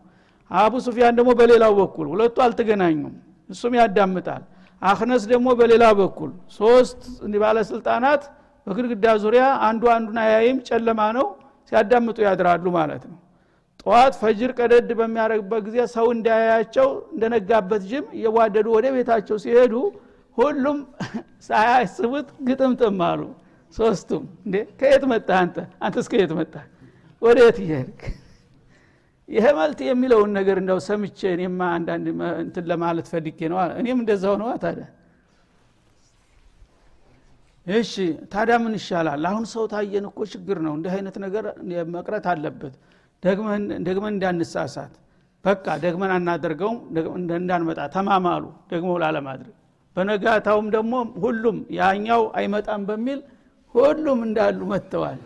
አቡ 0.51 0.73
ሱፊያን 0.85 1.15
ደግሞ 1.19 1.29
በሌላው 1.39 1.73
በኩል 1.79 2.07
ሁለቱ 2.13 2.37
አልተገናኙም 2.45 3.13
እሱም 3.49 3.73
ያዳምጣል። 3.79 4.43
አክነስ 4.81 5.23
ደግሞ 5.31 5.47
በሌላ 5.59 5.85
በኩል 5.99 6.31
ሶስት 6.57 7.01
ባለስልጣናት 7.43 8.23
በግድግዳ 8.67 9.05
ዙሪያ 9.23 9.43
አንዱ 9.67 9.83
አንዱን 9.95 10.17
አያይም 10.23 10.59
ጨለማ 10.67 11.01
ነው 11.17 11.27
ሲያዳምጡ 11.71 12.17
ያድራሉ 12.27 12.65
ማለት 12.77 13.03
ነው። 13.09 13.17
ጠዋት 13.81 14.13
ፈጅር 14.21 14.51
ቀደድ 14.59 14.89
በሚያደርግበት 14.99 15.61
ጊዜ 15.67 15.77
ሰው 15.95 16.05
እንዳያያቸው 16.15 16.89
እንደነጋበት 17.13 17.81
ጅም 17.89 18.05
እየዋደዱ 18.17 18.67
ወደ 18.75 18.87
ቤታቸው 18.95 19.37
ሲሄዱ 19.45 19.73
ሁሉም 20.37 20.77
ሳያስቡት 21.47 22.27
ግጥምጥም 22.47 22.99
አሉ። 23.09 23.21
ሶስቱም 23.73 24.23
እንዴ 24.45 24.55
ከየት 24.79 25.03
መጣ 25.11 25.29
አንተ? 25.41 25.55
አንተስ 25.85 26.07
ከየት 26.11 26.31
መጣ? 26.39 26.53
ወደ 27.21 27.37
የት 27.45 27.57
እየሄድክ 27.63 28.01
ይሄ 29.29 29.45
መልት 29.57 29.79
የሚለውን 29.87 30.31
ነገር 30.37 30.57
እንደው 30.61 30.79
ሰምቼ 30.87 31.19
እኔማ 31.35 31.59
አንዳንድ 31.77 32.05
እንትን 32.43 32.65
ለማለት 32.71 33.07
ፈልጌ 33.13 33.39
ነው 33.51 33.57
እኔም 33.81 33.99
እንደዛው 34.03 34.35
ነው 34.41 34.47
ታዲያ 34.63 34.85
እሺ 37.67 37.93
ታዲያ 38.31 38.55
ምን 38.63 38.73
ይሻላል? 38.77 39.21
አሁን 39.29 39.43
ሰው 39.51 39.63
ታየን 39.73 40.05
እኮ 40.09 40.19
ችግር 40.31 40.57
ነው። 40.65 40.73
እንዲህ 40.77 40.91
አይነት 40.95 41.15
ነገር 41.25 41.45
መቅረት 41.95 42.25
አለበት። 42.31 42.73
ደግመን 43.83 44.13
እንዳንሳሳት። 44.13 44.93
በቃ 45.45 45.65
ደግመን 45.83 46.11
አናደርገውም 46.15 46.77
እንዳንመጣ 47.37 47.79
ተማማሉ 47.95 48.43
ደግሞ 48.71 48.91
ላለማድረግ። 49.03 49.53
በነጋታውም 49.95 50.67
ደግሞ 50.75 50.93
ሁሉም 51.23 51.57
ያኛው 51.77 52.21
አይመጣም 52.37 52.83
በሚል 52.89 53.19
ሁሉም 53.75 54.19
እንዳሉ 54.27 54.59
መጥተዋል። 54.71 55.19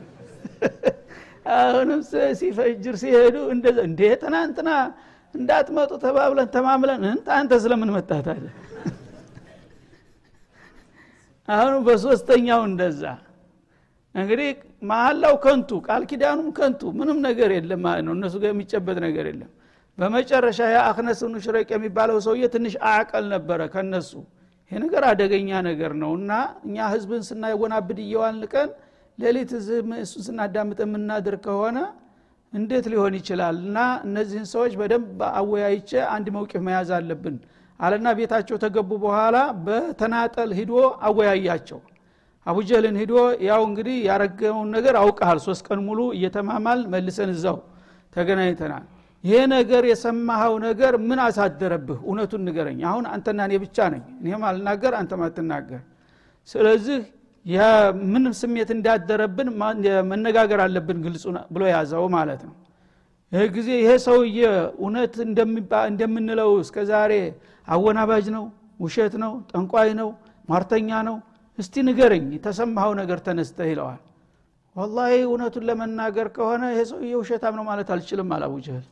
አሁንም 1.57 1.99
ሲፈጅር 2.39 2.95
ሲሄዱ 3.01 3.35
እንዴ 3.85 4.01
ትናንትና 4.23 4.69
እንዳትመጡ 5.33 5.91
ተባብለን 6.03 6.49
ተማምለን 6.55 7.01
አንተ 7.37 7.53
ስለምን 7.63 7.89
መጣታለ 7.97 8.45
አሁን 11.47 11.75
በሶስተኛው 11.85 12.61
እንደዛ። 12.69 13.01
እንግዲህ 14.15 14.49
መሀላው 14.89 15.35
ከንቱ 15.43 15.69
ቃል 15.87 16.03
ኪዳኑም 16.09 16.47
ከንቱ 16.57 16.81
ምንም 16.99 17.17
ነገር 17.27 17.49
የለም 17.57 17.81
ማለት 17.85 18.03
ነው። 18.07 18.13
እነሱ 18.17 18.35
ጋር 18.43 18.51
የሚጨበት 18.53 18.97
ነገር 19.05 19.25
የለም። 19.31 19.51
በመጨረሻ 19.97 20.59
ያ 20.73 20.79
አክነስ 20.89 21.19
ብኑ 21.25 21.35
የሚባለው 21.73 22.17
ሰውዬ 22.25 22.47
ትንሽ 22.55 22.73
አዕቀል 22.89 23.25
ነበረ 23.35 23.61
ከነሱ 23.73 24.11
ይሄ 24.71 24.77
ነገር 24.83 25.03
አደገኛ 25.09 25.49
ነገር 25.67 25.91
ነው 26.01 26.11
እና 26.19 26.31
እኛ 26.65 26.77
ህዝብን 26.93 27.21
ስናወናብድ 27.27 27.99
እየዋልን 28.05 28.43
ቀን 28.53 28.69
ሌሊት 29.19 29.51
እሱን 29.57 30.23
ስናዳምጥ 30.25 30.79
የምናድር 30.85 31.35
ከሆነ 31.45 31.77
እንዴት 32.53 32.85
ሊሆን 32.91 33.13
ይችላል? 33.19 33.55
እና 33.63 33.77
እነዚህን 34.05 34.45
ሰዎች 34.51 34.73
በደንብ 34.79 35.21
አወያይቼ 35.31 35.89
አንድ 36.13 36.27
መውቂፍ 36.35 36.61
መያዝ 36.67 36.89
አለብን 36.97 37.37
አለና 37.79 38.07
ቤታቸው 38.19 38.57
ተገቡ 38.63 38.91
በኋላ 39.03 39.37
በተናጠል 39.65 40.51
ሂዶ 40.59 40.73
አወያያቸው። 41.07 41.79
አቡጀህልን 42.45 42.95
ሂዶ 43.01 43.13
ያው 43.47 43.61
እንግዲህ 43.69 43.95
ያረገውን 44.07 44.69
ነገር 44.75 44.95
አውቀሃል። 45.01 45.39
ሶስት 45.45 45.63
ቀን 45.67 45.79
ሙሉ 45.87 45.99
እየተማማል 46.17 46.79
መልሰን 46.93 47.31
እዛው 47.35 47.57
ተገናኝተናል። 48.13 48.85
ይሄ 49.23 49.37
ነገር 49.53 49.83
የሰማኸው 49.89 50.53
ነገር 50.65 50.93
ምን 51.07 51.19
አሳደረብህ? 51.23 51.99
እውነቱን 52.07 52.41
ንገረኝ። 52.47 52.79
አሁን 52.89 53.05
አንተና 53.13 53.39
እኔ 53.47 53.53
ብቻ 53.63 53.77
ነኝ። 53.93 54.03
እኔም 54.21 54.43
አልናገር 54.49 54.93
አንተም 54.99 55.21
አትናገር። 55.27 55.81
ስለዚህ 56.49 56.99
ምን 58.13 58.23
ስሜት 58.39 58.69
እንዳደረብን 58.75 59.49
መነጋገር 60.11 60.59
አለብን 60.63 60.97
ግልጹ 61.05 61.23
ብሎ 61.53 61.61
ያዘው 61.71 62.05
ማለት 62.15 62.41
ነው። 62.47 62.55
ይህ 63.31 63.45
ጊዜ 63.55 63.69
ይሄ 63.81 63.91
ሰውዬ 64.05 64.39
እውነት 64.77 65.13
እንደምንለው 65.89 66.51
እስከ 66.63 66.77
ዛሬ 66.91 67.13
አወናባጅ 67.67 68.27
ነው 68.35 68.45
ውሸት 68.79 69.13
ነው 69.23 69.31
ጠንቋይ 69.51 69.89
ነው 69.99 70.09
ሟርተኛ 70.49 70.89
ነው። 71.07 71.15
እስቲ 71.57 71.75
ንገረኝ 71.87 72.25
የተሰማኸው 72.35 72.93
ነገር 72.99 73.19
ተነስተህ 73.25 73.69
ይለዋል። 73.71 74.01
ወላሂ 74.75 75.13
እውነቱን 75.27 75.63
ለመናገር 75.69 76.27
ከሆነ 76.35 76.63
ይሄ 76.73 76.81
ሰውዬ 76.89 77.11
ውሸታም 77.21 77.53
ነው 77.59 77.65
ማለት 77.69 77.87
አልችልም 77.93 78.31
አለ 78.35 78.43
አቡጀህል 78.49 78.85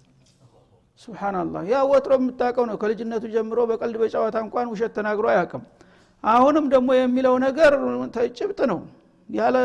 ስብናላህ 1.02 1.62
ያ 1.72 1.80
ወትሮ 1.90 2.12
የምታውቀው 2.20 2.66
ነው። 2.70 2.76
ከልጅነቱ 2.82 3.24
ጀምሮ 3.34 3.60
በቀልድ 3.72 3.96
በጨዋታ 4.02 4.36
እንኳን 4.46 4.68
ውሸት 4.74 4.92
ተናግሮ 4.98 5.26
አያውቅም። 5.34 5.64
አሁንም 6.24 6.66
ደግሞ 6.74 6.90
የሚለው 6.98 7.36
ነገር 7.46 7.74
ጭብጥ 8.38 8.60
ነው። 8.72 8.80
ያለ 9.30 9.56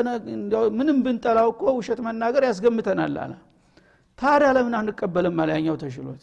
ምንም 0.79 0.99
ብንጠላው 1.05 1.49
እኮ 1.53 1.62
ውሸት 1.79 2.01
መናገር 2.07 2.42
ያስገምተናል 2.49 3.16
አለ። 3.25 3.33
ታዲያ 4.18 4.49
ለምን 4.57 4.75
አንቀበልም 4.79 5.38
አለ። 5.42 5.51
ያኛው 5.57 5.77
ተሽሎት። 5.83 6.23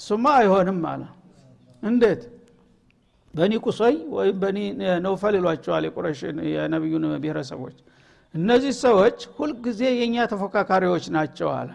እሱማ 0.00 0.24
አይሆንም 0.38 0.80
አለ 0.92 1.02
እንዴት? 1.82 2.22
በኒ 3.34 3.52
ቁሶይ 3.64 3.96
ወይም 4.16 4.36
በኒ 4.42 4.58
ነውፈል 5.04 5.34
ይሏቸዋል 5.38 5.84
የቁረሽ 5.88 6.20
የነቢዩን 6.54 7.04
ብሔረሰቦች። 7.22 7.76
እነዚህ 8.34 8.72
ሰዎች 8.82 9.18
ሁልጊዜ 9.36 9.80
የእኛ 9.92 10.16
ተፎካካሪዎች 10.32 11.04
ናቸው 11.16 11.48
አለ። 11.58 11.70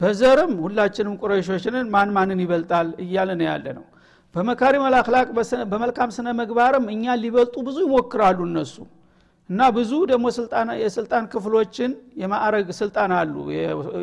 በዘርም 0.00 0.52
ሁላችንም 0.64 1.14
ቁረይሾችንን 1.20 1.86
ማን 1.94 2.10
ማንን 2.16 2.40
ይበልጣል 2.44 2.88
እያለ 3.04 3.30
ያለ 3.48 3.66
ነው። 3.78 3.86
በመካሪም 4.34 4.82
አልአክላቅ 4.88 5.26
በመልካም 5.72 6.10
ስነ 6.16 6.28
ምግባርም 6.40 6.84
እኛ 6.94 7.14
ሊበልጡ 7.22 7.54
ብዙ 7.68 7.78
ይሞክራሉ 7.86 8.38
እነሱ። 8.48 8.74
እና 9.50 9.60
ብዙ 9.76 9.92
ደግሞ 10.10 10.26
የስልጣን 10.82 11.24
ክፍሎችን 11.32 11.90
የማዕረግ 12.22 12.68
ስልጣን 12.80 13.12
አሉ 13.18 13.34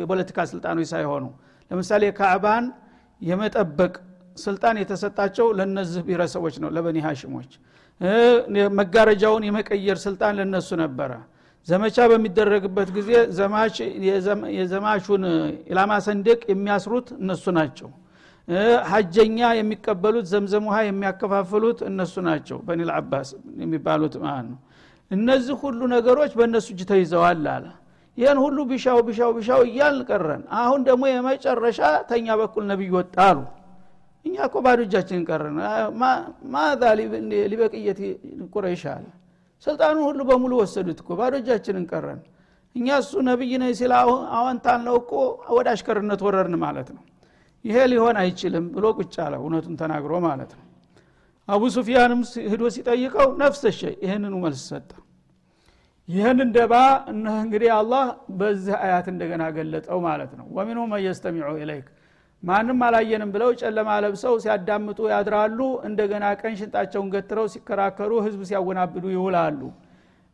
የፖለቲካ 0.00 0.38
ስልጣኖች 0.52 0.88
ሳይሆኑ። 0.92 1.24
ለምሳሌ 1.70 2.02
ካዕባን 2.18 2.64
የመጠበቅ 3.20 3.94
ስልጣን 4.36 4.76
የተሰጣቸው 4.80 5.46
ለነዚህ 5.58 6.02
ብሔረሰቦች 6.06 6.54
ነው 6.62 6.70
ለበኒ 6.76 6.98
ሀሽሞች 7.06 7.50
መጋረጃውን 8.78 9.44
የመቀየር 9.46 9.98
ስልጣን 10.04 10.34
ለነሱ 10.38 10.68
ነበረ። 10.82 11.12
ዘመቻ 11.68 11.96
በሚደረግበት 12.10 12.88
ጊዜ 12.96 13.08
የዘማቹን 14.58 15.22
ኢላማ 15.70 15.92
ሰንደቅ 16.06 16.40
የሚያስሩት 16.52 17.08
እነሱ 17.20 17.44
ናቸው። 17.58 17.88
ሀጀኛ 18.90 19.38
የሚቀበሉት 19.58 20.26
ዘምዘም 20.32 20.66
ውሃ 20.68 20.76
የሚያከፋፍሉት 20.86 21.78
እነሱ 21.88 22.14
ናቸው። 22.28 22.58
በኒል 22.66 22.90
አባስ 22.98 23.30
የሚባሉት 23.62 24.14
ማለት 24.24 24.46
ነው። 24.50 24.58
እነዚህ 25.10 25.56
ሁሉ 25.62 25.80
ነገሮች 25.94 26.32
በእነሱ 26.38 26.68
እጅ 26.74 26.80
ተይዘዋል 26.92 27.44
አለ። 27.54 27.66
ይህን 28.18 28.38
ሁሉ 28.44 28.58
ቢሻው 28.70 28.98
ቢሻው 29.08 29.30
ቢሻው 29.36 29.60
እያልን 29.68 30.04
ቀረን። 30.10 30.42
አሁን 30.60 30.80
ደግሞ 30.88 31.02
የመጨረሻ 31.10 31.80
ተኛ 32.10 32.26
በኩል 32.40 32.64
ነቢይ 32.70 32.90
ወጣ 32.96 33.16
አሉ 33.26 33.38
እኛ 34.26 34.36
እኮ 34.48 34.56
ባዶ 34.64 34.80
እጃችን 34.86 35.20
ቀረን። 35.28 35.56
ማዛ 36.54 36.82
ሊበቅየት 37.50 37.98
ቁረይሽ 38.54 38.82
አለ። 38.94 39.06
ስልጣኑን 39.66 40.04
ሁሉ 40.08 40.20
በሙሉ 40.30 40.52
ወሰዱት 40.62 40.98
እኮ 41.02 41.10
ባዶ 41.20 41.34
እጃችንን 41.42 41.84
ቀረን። 41.90 42.20
እኛ 42.74 42.88
እሱ 43.02 43.12
ነቢይ 43.28 43.52
ነኝ 43.62 43.72
ሲል 43.78 43.92
አወንታል 44.36 44.80
ነው 44.86 44.96
እኮ 45.02 45.12
ወደ 45.56 45.66
አሽከርነት 45.74 46.20
ወረርን 46.26 46.56
ማለት 46.64 46.88
ነው። 46.96 47.02
ይሄ 47.64 47.76
ሊሆን 47.92 48.16
አይችልም 48.22 48.64
ብሎ 48.74 48.86
ቁጭ 48.98 49.14
አለ 49.24 49.34
እውነቱን 49.42 49.74
ተናግሮ 49.80 50.12
ማለት 50.26 50.50
ነው። 50.58 50.64
አቡ 51.48 51.62
ሱፊያንም 51.74 52.20
ሂዶ 52.52 52.62
ሲጠይቀው 52.74 53.28
ነፍሰሸ 53.42 53.80
ይህንኑ 54.04 54.34
መልስ 54.44 54.62
ሰጠ። 54.70 54.90
ይህንን 56.08 56.48
ደባ 56.56 56.74
እንግዲህ 57.38 57.70
አላህ 57.78 58.04
በዚህ 58.38 58.74
አያት 58.82 59.06
እንደገና 59.12 59.44
ገለጠው 59.56 59.98
ማለት 60.06 60.32
ነው። 60.38 60.46
ወሚንሁ 60.56 60.82
መን 60.92 61.00
የስተሚዑ 61.06 61.48
ኢለይክ 61.62 61.86
ማንም 62.46 62.80
አላየንም 62.86 63.30
ብለው 63.34 63.50
ጨለማ 63.60 63.88
ለብሰው 64.04 64.34
ሲያዳምጡ 64.42 64.98
ያድራሉ። 65.12 65.58
እንደገና 65.88 66.24
ቀን 66.40 66.52
ሽንጣቸውን 66.60 67.08
ገትረው 67.14 67.46
ሲከራከሩ 67.54 68.12
ህዝብ 68.26 68.40
ሲያወናብዱ 68.50 69.04
ይውላሉ። 69.14 69.60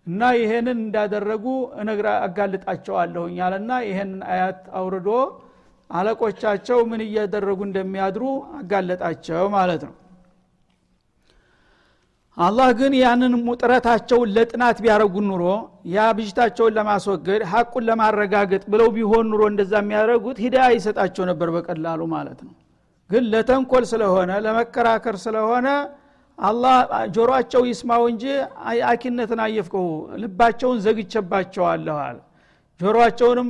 እና 0.06 0.20
ይሄንን 0.38 0.78
እንዳደረጉ 0.82 1.44
እነግራ 1.82 2.08
አጋልጣቸዋለሁኝ 2.26 3.36
አለና 3.46 3.72
ይሄንን 3.88 4.22
አያት 4.32 4.62
አውርዶ 4.80 5.08
አለቆቻቸው 5.90 6.78
ምን 6.90 7.00
እያደረጉ 7.06 7.60
እንደሚያድሩ 7.68 8.24
አጋለጣቸው 8.58 9.44
ማለት 9.56 9.82
ነው 9.88 9.94
አላህ 12.36 12.68
ግን 12.78 12.92
ያንን 12.98 13.32
ጥረታቸውን 13.60 14.28
ለጥናት 14.36 14.78
ቢያደረጉ 14.84 15.16
ኑሮ 15.26 15.42
ያ 15.94 16.04
ብጅታቸውን 16.16 16.74
ለማስወገድ 16.78 17.42
ሀቁን 17.50 17.84
ለማረጋገጥ 17.88 18.62
ብለው 18.72 18.88
ቢሆን 18.94 19.26
ኑሮ 19.32 19.42
እንደዛ 19.50 19.72
የሚያደረጉት 19.82 20.38
ሂዳያ 20.44 20.68
ይሰጣቸው 20.76 21.24
ነበር 21.30 21.48
በቀላሉ 21.56 22.00
ማለት 22.14 22.40
ነው። 22.46 22.54
ግን 23.10 23.24
ለተንኮል 23.32 23.84
ስለሆነ 23.92 24.30
ለመከራከር 24.46 25.16
ስለሆነ 25.24 25.66
አላህ 26.38 26.76
ጆሮአቸው 27.14 27.62
ይስማው 27.70 28.02
እንጂ 28.12 28.24
አኪነትን 28.90 29.40
አየፍቀው 29.46 29.86
ልባቸውን 30.22 30.78
ዘግቸባቸዋለሁ 30.86 31.96
አለ። 32.06 32.18
ጆሮአቸውንም 32.80 33.48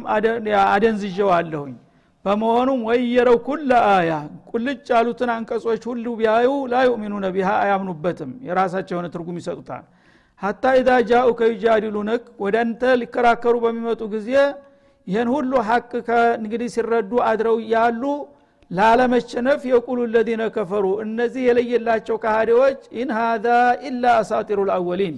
አደንዝጀዋለሁኝ 0.73 1.75
በመሆኑም 2.25 2.81
ويروا 2.89 3.37
كل 3.47 3.71
آية 3.89 4.11
ቁልጭ 4.51 4.85
ያሉትን 4.93 5.31
አንቀጾች 5.35 5.83
ሁሉ 5.91 6.05
ቢያዩ 6.19 6.51
لا 6.73 6.83
يؤمنون 6.89 7.27
بها 7.37 7.49
አያምኑበትም። 7.63 8.31
የራሳቸው 8.49 8.95
የሆነ 8.97 9.09
ትርጉም 9.15 9.39
ይሰጡታል። 9.41 9.85
حتى 10.43 10.65
إذا 10.79 10.91
جاءوك 11.11 11.29
يجادلونك 11.41 12.23
ወደ 12.45 12.57
አንተ 12.65 12.83
ሊከራከሩ 13.01 13.55
በሚመጡ 13.65 14.03
ጊዜ 14.15 14.31
ይህን 15.07 15.29
ሁሉ 15.35 15.53
ሀቅ 15.69 15.91
እንግዲህ 16.39 16.69
ሲረዱ 16.75 17.13
አድረው 17.29 17.57
ያሉ 17.73 18.03
ላለመቸነፍ 18.71 19.61
يقول 19.71 19.99
الذين 20.13 20.43
كفروا 20.55 20.87
እነዚህ 21.05 21.43
የለየላቸው 21.49 22.17
ካሃዲዎች 22.23 22.81
إن 23.01 23.11
هذا 23.19 23.47
إلا 23.89 24.05
أساطير 24.21 24.61
الأولين 24.69 25.17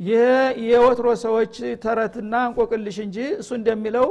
ይህ 0.00 0.24
የወትሮ 0.66 1.08
ሰዎች 1.24 1.54
ተረትና 1.84 2.34
እንቆቅልሽ 2.48 2.96
እንጂ 3.06 3.18
እሱ 3.40 3.50
እንደሚለው 3.58 4.08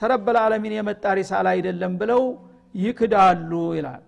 ተረበል 0.00 0.36
ዓለሚን 0.42 0.74
የመጣ 0.76 1.04
ሪሳላ 1.18 1.46
አይደለም 1.54 1.92
ብለው 2.00 2.22
ይክዳሉ 2.74 3.50
ይላል። 3.76 4.02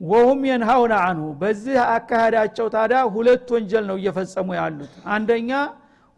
ወሁም 0.00 0.40
የንሃውነ 0.48 0.94
አንሁ 1.06 1.26
በዚህ 1.40 1.78
አካሄዳቸው 1.94 2.66
ታዲያ 2.74 2.98
ሁለት 3.14 3.48
ወንጀል 3.54 3.84
ነው 3.90 3.96
እየፈጸሙ 4.00 4.48
ያሉት። 4.58 4.92
አንደኛ 5.14 5.50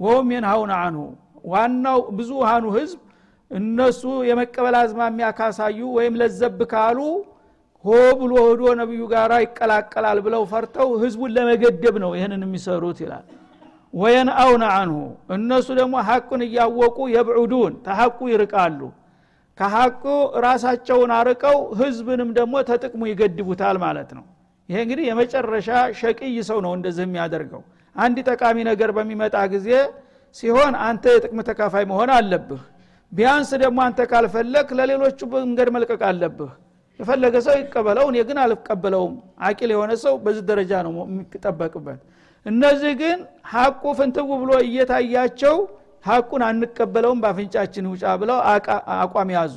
ወሁም 0.00 0.28
የንሃውነ 0.34 0.72
አንሁ 0.86 1.04
ዋናው 1.52 2.00
ብዙሃኑ 2.18 2.64
ህዝብ 2.76 2.98
እነሱ 3.50 4.00
የመቀበል 4.28 4.74
አዝማሚያ 4.80 5.28
ካሳዩ 5.38 5.78
ወይም 5.96 6.14
ለዘብ 6.20 6.58
ካሉ 6.72 6.98
ሆ 7.84 7.90
ብሎ 8.20 8.32
ሆዶ 8.44 8.62
ነቢዩ 8.80 9.02
ጋር 9.12 9.30
ይቀላቀላል 9.44 10.18
ብለው 10.26 10.42
ፈርተው 10.50 10.88
ህዝቡን 11.02 11.30
ለመገደብ 11.36 11.94
ነው 12.04 12.10
ይህንን 12.16 12.42
የሚሰሩት 12.46 12.98
ይላል። 13.04 13.24
ወየንአውነ 13.94 14.64
አንሁ 14.76 14.98
እነሱ 15.36 15.68
ደግሞ 15.78 15.94
ሐቁን 16.08 16.42
እያወቁ 16.46 16.98
የብዑዱን 17.14 17.72
ተሐቁ 17.86 18.18
ይርቃሉ 18.32 18.80
ከሐቁ 19.60 20.02
ራሳቸውን 20.44 21.10
አርቀው 21.16 21.56
ህዝብንም 21.80 22.30
ደግሞ 22.36 22.54
ተጥቅሙ 22.68 23.02
ይገድቡታል 23.10 23.76
ማለት 23.82 24.10
ነው። 24.18 24.24
ይሄ 24.68 24.78
እንግዲህ 24.84 25.04
የመጨረሻ 25.08 25.68
ሸቅይ 25.98 26.36
ሰው 26.48 26.58
ነው 26.66 26.72
እንደዚህ 26.78 27.04
የሚያደርገው። 27.06 27.62
አንድ 27.96 28.16
ጠቃሚ 28.28 28.56
ነገር 28.70 28.90
በሚመጣ 28.96 29.36
ጊዜ 29.54 29.68
ሲሆን 30.36 30.74
አንተ 30.86 31.04
የጥቅም 31.14 31.40
ተካፋይ 31.48 31.84
መሆን 31.90 32.10
አለብህ። 32.16 32.62
ቢያንስ 33.12 33.50
ደግሞ 33.62 33.78
አንተ 33.86 34.00
ካልፈለግ 34.10 34.68
ለሌሎቹ 34.78 35.20
መንገድ 35.34 35.68
መልቀቅ 35.76 36.00
አለብህ። 36.10 36.50
የፈለገ 37.00 37.34
ሰው 37.46 37.54
ይቀበለው 37.60 38.06
እኔ 38.10 38.18
ግን 38.28 38.38
አልቀበለውም። 38.42 39.14
አቂል 39.48 39.70
የሆነ 39.74 39.92
ሰው 40.04 40.14
በዚህ 40.24 40.42
ደረጃ 40.50 40.72
ነው 40.86 40.92
የሚጠበቅበት። 41.04 42.00
እነዚህ 42.46 42.92
ግን 43.00 43.18
ሀቁ 43.52 43.82
ፍንትው 43.98 44.30
ብሎ 44.42 44.50
እየታያቸው 44.66 45.56
ሀቁን 46.04 46.42
አንቀበለውም 46.46 47.18
በአፍንጫችን 47.22 47.86
ውጫ 47.92 48.04
ብለው 48.20 48.38
አቋም 48.98 49.30
ያዙ። 49.36 49.56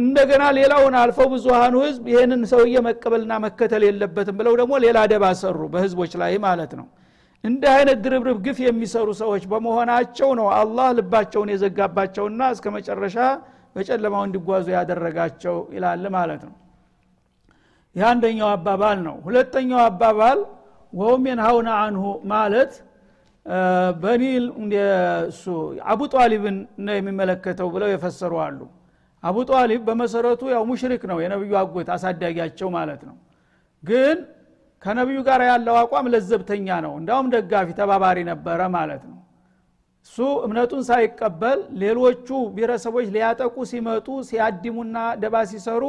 እንደገና 0.00 0.44
ሌላውን 0.58 0.94
አልፈው 1.00 1.26
ብዙሃኑ 1.32 1.74
ህዝብ 1.84 2.04
ይህንን 2.12 2.42
ሰውዬ 2.50 2.76
መቀበልና 2.86 3.32
መከተል 3.44 3.82
የለበትም 3.86 4.36
ብለው 4.40 4.54
ደግሞ 4.60 4.74
ሌላ 4.84 4.98
ደባ 5.12 5.24
ሰሩ 5.40 5.60
በህዝቦች 5.72 6.12
ላይ 6.22 6.34
ማለት 6.44 6.72
ነው። 6.80 6.86
እንዲህ 7.44 7.70
አይነት 7.74 7.98
ድርብርብ 8.04 8.38
ግፍ 8.46 8.58
የሚሰሩ 8.64 9.08
ሰዎች 9.20 9.42
በመሆናቸው 9.50 10.30
ነው 10.38 10.46
አላህ 10.56 10.88
ልባቸውን 10.98 11.50
የዘጋባቸውና 11.52 12.42
እስከ 12.54 12.66
መጨረሻ 12.76 13.16
በጨለማው 13.76 14.22
እንዲጓዙ 14.26 14.66
ያደረጋቸው 14.76 15.56
ይላል 15.74 16.04
ማለት 16.16 16.42
ነው። 16.48 16.54
ይህ 17.96 18.04
አንደኛው 18.10 18.48
አባባል 18.54 18.98
ነው። 19.06 19.16
ሁለተኛው 19.26 19.80
አባባል 19.86 20.38
ወሁም 20.92 21.22
የንሀውነ 21.30 21.68
አንሁ 21.84 22.04
ማለት 22.32 22.72
በኒል 24.02 24.44
እሱ 25.28 25.44
አቡ 25.90 26.00
ጣሊብን 26.14 26.56
ነው 26.86 26.94
የሚመለከተው 26.96 27.68
ብለው 27.74 27.88
የፈሰሩ 27.92 28.32
አሉ። 28.46 28.60
አቡ 29.22 29.36
ጣሊብ 29.50 29.80
በመሰረቱ 29.88 30.42
ያው 30.54 30.62
ሙሽሪክ 30.70 31.02
ነው 31.10 31.18
የነቢዩ 31.24 31.54
አጎት 31.60 31.88
አሳዳጊያቸው 31.94 32.68
ማለት 32.76 33.00
ነው። 33.08 33.16
ግን 33.82 34.18
ከነቢዩ 34.82 35.18
ጋር 35.28 35.40
ያለው 35.50 35.76
አቋም 35.80 36.06
ለዘብተኛ 36.12 36.68
ነው 36.84 36.92
እንዳውም 37.00 37.28
ደጋፊ 37.34 37.68
ተባባሪ 37.80 38.18
ነበረ 38.30 38.60
ማለት 38.76 39.02
ነው። 39.10 39.16
እሱ 40.06 40.16
እምነቱን 40.46 40.82
ሳይቀበል 40.88 41.58
ሌሎቹ 41.82 42.28
ብሔረሰቦች 42.54 43.06
ሊያጠቁ 43.14 43.56
ሲመጡ 43.70 44.06
ሲያድሙና 44.28 44.96
ደባ 45.22 45.36
ሲሰሩ 45.50 45.82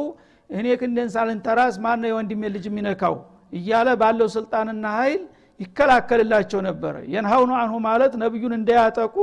እኔ 0.50 0.66
ክንደን 0.80 1.08
ሳልንተራስ 1.14 1.74
ማነ 1.84 2.02
የወንድሜ 2.10 2.42
ልጅ 2.54 2.64
የሚነካው 2.70 3.14
እያለ 3.52 3.88
ባለው 4.00 4.28
ስልጣንና 4.34 4.86
ኃይል 4.98 5.22
ይከላከልላቸው 5.60 6.60
ነበረ 6.68 6.94
የንሀውኑ 7.14 7.50
አንሁ 7.62 7.74
ማለት 7.86 8.12
ነቢዩን 8.22 8.54
እንዳያጠቁ 8.58 9.16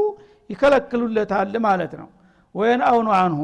ይከለክሉለታል 0.49 1.53
ማለት 1.65 1.93
ነው። 2.01 2.09
ወየንአውኑ 2.55 3.07
አንሁ 3.21 3.39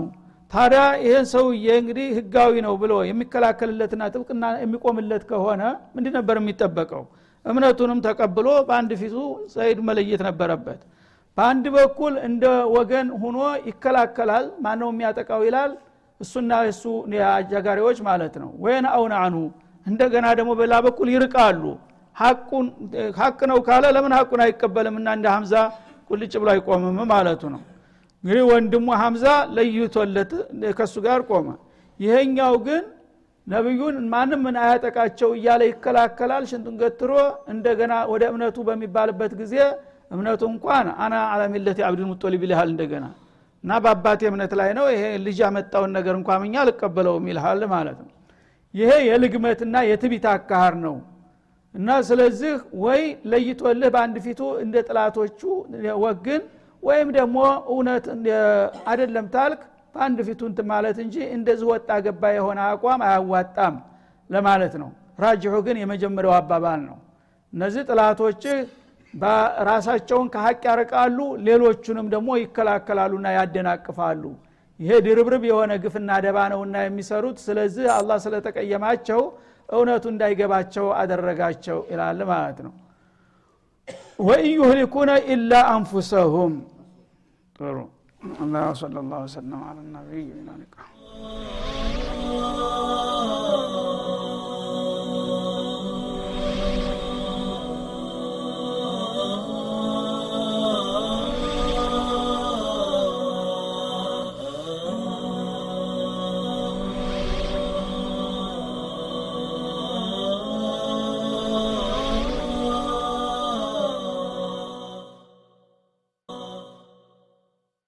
ታዲያ 0.51 0.82
ይህን 1.06 1.25
ሰውዬ 1.32 1.65
እንግዲህ 1.82 2.08
ህጋዊ 2.17 2.53
ነው 2.65 2.73
ብሎ 2.82 2.93
የሚከላከልለትና 3.10 4.03
ጥብቅና 4.13 4.43
የሚቆምለት 4.63 5.23
ከሆነ 5.29 5.62
ምንድ 5.95 6.08
ነበር 6.17 6.36
የሚጠበቀው? 6.41 7.03
እምነቱንም 7.45 7.99
ተቀብሎ 8.06 8.47
በአንድ 8.67 8.91
ፊቱ 9.01 9.15
ሰይድ 9.56 9.79
መለየት 9.88 10.21
ነበረበት። 10.27 10.82
በአንድ 11.38 11.65
በኩል 11.75 12.13
እንደ 12.27 12.43
ወገን 12.75 13.08
ሁኖ 13.23 13.38
ይከላከላል 13.69 14.45
ማነው 14.65 14.89
የሚያጠቃው 14.93 15.41
ይላል? 15.47 15.71
እሱና 16.19 16.51
እሱ 16.69 16.84
አጃጋሪዎች 17.32 17.97
ማለት 18.10 18.36
ነው። 18.43 18.51
ወይን 18.65 18.86
አውን 18.93 19.13
አንሁ 19.21 19.41
እንደገና 19.86 20.25
ደግሞ 20.39 20.51
በላ 20.60 20.73
በኩል 20.86 21.08
ይርቃሉ 21.15 21.63
ሀቅ 23.19 23.39
ነው 23.52 23.60
ካለ 23.67 23.86
ለምን 23.95 24.13
ሀቁን 24.17 24.41
አይቀበልም 24.45 24.95
እና 24.99 25.10
እንደ 25.17 25.28
ሀምዛ 25.36 25.54
ቁልጭ 26.10 26.34
ብሎ 26.41 26.49
አይቆምም 26.54 26.97
ማለቱ 27.12 27.41
ነው። 27.54 27.62
እንግዲህ 28.23 28.43
ወንድሙ 28.49 28.88
ሀምዛ 29.02 29.26
ለይቶለት 29.56 30.32
ከሱ 30.78 30.95
ጋር 31.06 31.21
ቆመ። 31.30 31.47
ይሄኛው 31.99 32.54
ግን 32.67 32.84
ነቢዩን 33.47 33.95
ማንም 34.13 34.41
ምን 34.45 34.56
አያጠቃቸው 34.62 35.30
እያለ 35.38 35.62
ይከላከላል። 35.69 36.43
ሽንጡን 36.52 36.76
ገትሮ 36.82 37.12
እንደገና 37.54 37.93
ወደ 38.12 38.23
እምነቱ 38.32 38.58
በሚባልበት 38.67 39.34
ጊዜ 39.41 39.56
እምነቱ 40.12 40.41
እንኳን 40.52 40.88
አና 41.04 41.13
አለሚለት 41.34 41.80
አብድል 41.88 42.08
ሙጦሊብ 42.12 42.41
ይልሃል 42.45 42.69
እንደገና 42.73 43.06
እና 43.63 43.71
በአባቴ 43.84 44.21
እምነት 44.30 44.54
ላይ 44.60 44.69
ነው 44.78 44.86
ይሄ 44.93 45.04
ልጅ 45.26 45.38
ያመጣውን 45.43 45.91
ነገር 45.97 46.15
እንኳ 46.19 46.30
ምኛ 46.41 46.56
አልቀበለውም 46.63 47.26
ይልሃል 47.32 47.62
ማለት 47.73 47.97
ነው። 48.04 48.10
ይሄ 48.73 48.91
የልግመትና 49.10 49.76
የትቢት 49.89 50.26
አካሃር 50.34 50.76
ነው 50.86 50.95
እና 51.75 51.89
ስለዚህ 52.07 52.53
ወይ 52.83 53.01
ለይቶልህ 53.31 53.89
በአንድ 53.93 54.17
ፊቱ 54.25 54.41
እንደ 54.63 54.75
ጥላቶቹ 54.88 55.39
ወግን 56.03 56.41
ወይም 56.83 57.09
ደግሞ 57.17 57.38
እውነት 57.73 58.05
አደለም 58.91 59.27
ታልክ 59.36 59.62
በአንድ 59.95 60.19
ፊቱ 60.27 60.41
እንት 60.49 60.59
ማለት 60.71 60.97
እንጂ 61.03 61.15
እንደዚህ 61.36 61.67
ወጣ 61.71 61.89
ገባ 62.05 62.23
የሆነ 62.38 62.59
አቋም 62.69 63.01
አያዋጣም 63.07 63.75
ለማለት 64.29 64.73
ነው። 64.81 64.89
ራጅሑ 65.23 65.55
ግን 65.65 65.77
የመጀመሪያው 65.81 66.33
አባባል 66.38 66.79
ነው። 66.88 66.97
እነዚህ 67.53 67.83
ጥላቶችህ 67.89 68.55
ራሳቸውን 69.67 70.27
ከሀቅ 70.33 70.62
ያርቃሉ 70.69 71.17
ሌሎቹንም 71.47 72.07
ደግሞ 72.13 72.29
ይከላከላሉና 72.41 73.27
ያደናቅፋሉ። 73.38 74.23
ይሄ 74.79 74.91
ድርብርብ 75.05 75.43
የሆነ 75.49 75.71
ግፍና 75.83 76.12
ደባ 76.25 76.38
ነውና 76.53 76.75
የሚሰሩት። 76.86 77.38
ስለዚህ 77.45 77.86
አላህ 77.97 78.17
ስለተቀየማቸው 78.25 79.21
እውነቱ 79.68 80.04
እንዳይገባቸው 80.14 80.87
አደረጋቸው 81.00 81.78
ይላል 81.92 82.20
ማለት 82.32 82.58
ነው 82.66 82.74
ወኢን 84.28 84.54
ዩህሊኩነ 84.61 85.11
ኢላ 85.34 85.52
አንፉሰሁም 85.74 86.54
ጥሩ 87.58 87.76
الله 88.44 88.66
صلى 88.82 88.98
الله 89.02 89.20
وسلم 89.28 89.61
على 89.68 89.80
النبي 89.80 90.26